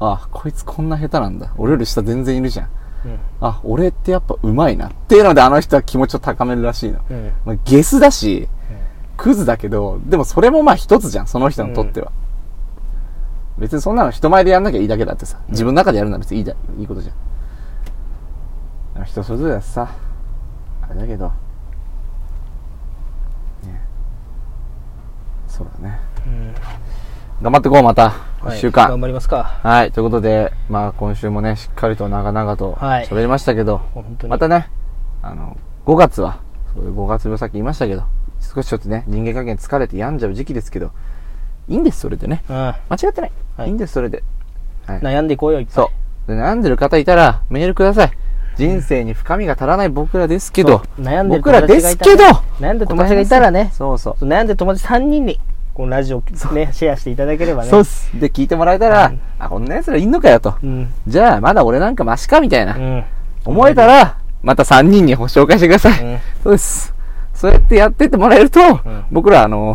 [0.00, 1.52] あ、こいつこんな下手なんだ。
[1.58, 2.68] 俺より下全然いるじゃん。
[3.04, 4.88] うんあ、俺ってやっぱ上手いな。
[4.88, 7.00] っていうのであの人は気持ちを高めるらしいの。
[7.10, 8.48] うんうんまあ、ゲスだし、
[9.16, 12.12] クズだけど、でもそれもまあ一つじゃん、その人にとっては。
[13.58, 15.38] 別にそんなの人前でやんなきゃいいだけだってさ。
[15.48, 19.04] 自分の中でやるのは別にいいだ、いいことじゃん。
[19.04, 19.88] 人それぞれだしさ。
[20.82, 21.26] あれだけど。
[23.64, 23.80] ね。
[25.48, 25.98] そうだね。
[26.26, 26.54] うん
[27.42, 28.29] 頑張ってこう、また。
[28.42, 28.88] はい一週間。
[28.88, 34.70] 頑張りますかはい、ということで、まあ今週もね、しっかりと長々とはい喋りましたけど、本当にまたね、
[35.22, 36.40] あの、5月は、
[36.74, 38.04] そういう5月病さっき言いましたけど、
[38.40, 40.92] 少しちょっとね、人間関係に疲れて病んじゃう時期ですけど、
[41.68, 42.42] いいんです、それでね。
[42.48, 43.32] うん間違ってない。
[43.58, 44.24] はいい、いんです、それで。
[44.86, 45.00] はい。
[45.00, 45.90] 悩んでいこうよいっぱいそ
[46.26, 46.34] う。
[46.34, 48.12] で悩んでる方いたら、メールください。
[48.56, 52.24] 人生に深みが足らない僕らですけど、悩んでる僕らですけど、
[52.58, 54.16] 悩んでる友達がいたらねそうそう。
[54.18, 55.38] そう悩んでる友達3人に
[55.80, 56.22] このラジオを
[56.52, 58.10] ねシェアしていただければねそうっす。
[58.20, 60.54] で、聞いてもらえたら、うんあ、こんな奴らいんのかよと。
[60.62, 62.76] うんじゃあ、まだ俺なんかマシかみたいな。
[62.76, 63.04] うん
[63.46, 66.04] 思えたら、また3人に紹介してください。
[66.04, 66.94] うんそうです。
[67.32, 69.74] そうやってやってってもらえると、ん僕ら、あの、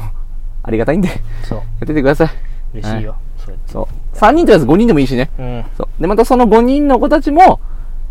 [0.61, 2.29] ありがたいんで、やそうってってください。
[2.75, 4.15] 嬉しいよそうやってそう。
[4.15, 5.31] 3人とりあえず5人でもいいしね。
[5.39, 6.01] うんそう。
[6.01, 7.59] で、またその5人の子たちも、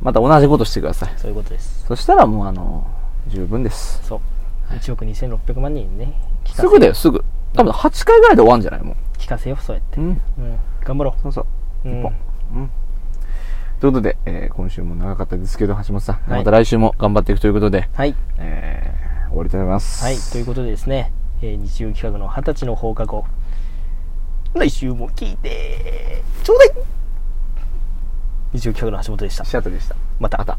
[0.02, 1.12] また同じことしてください。
[1.16, 2.84] そういうことですそしたらもう、あの、
[3.28, 4.00] 十分です。
[4.02, 4.20] そう
[4.74, 6.12] 1億2600万人にね
[6.46, 7.24] すぐだよ、すぐ。
[7.54, 8.82] 多分8回ぐらいで終わんじゃない？
[8.82, 8.96] もう。
[9.18, 10.06] 聞かせよそうやってうん。
[10.06, 10.20] うん
[10.84, 11.46] 頑張ろそうそ
[11.84, 11.88] う。
[11.88, 12.12] ううん一本。
[12.54, 12.70] うん。
[13.80, 20.04] ということで、えー今週も長かったですけど、橋本さん、はいまた来週も頑張っていくということで、はいえー、終わりたいと思います。
[20.04, 23.24] はいということでですねえー日曜企画の二十歳の放課後
[24.54, 26.70] 来週も聞いてちょうだい
[28.52, 29.96] 日曜企画の橋本でしたシャトルでした。
[30.20, 30.52] またまた。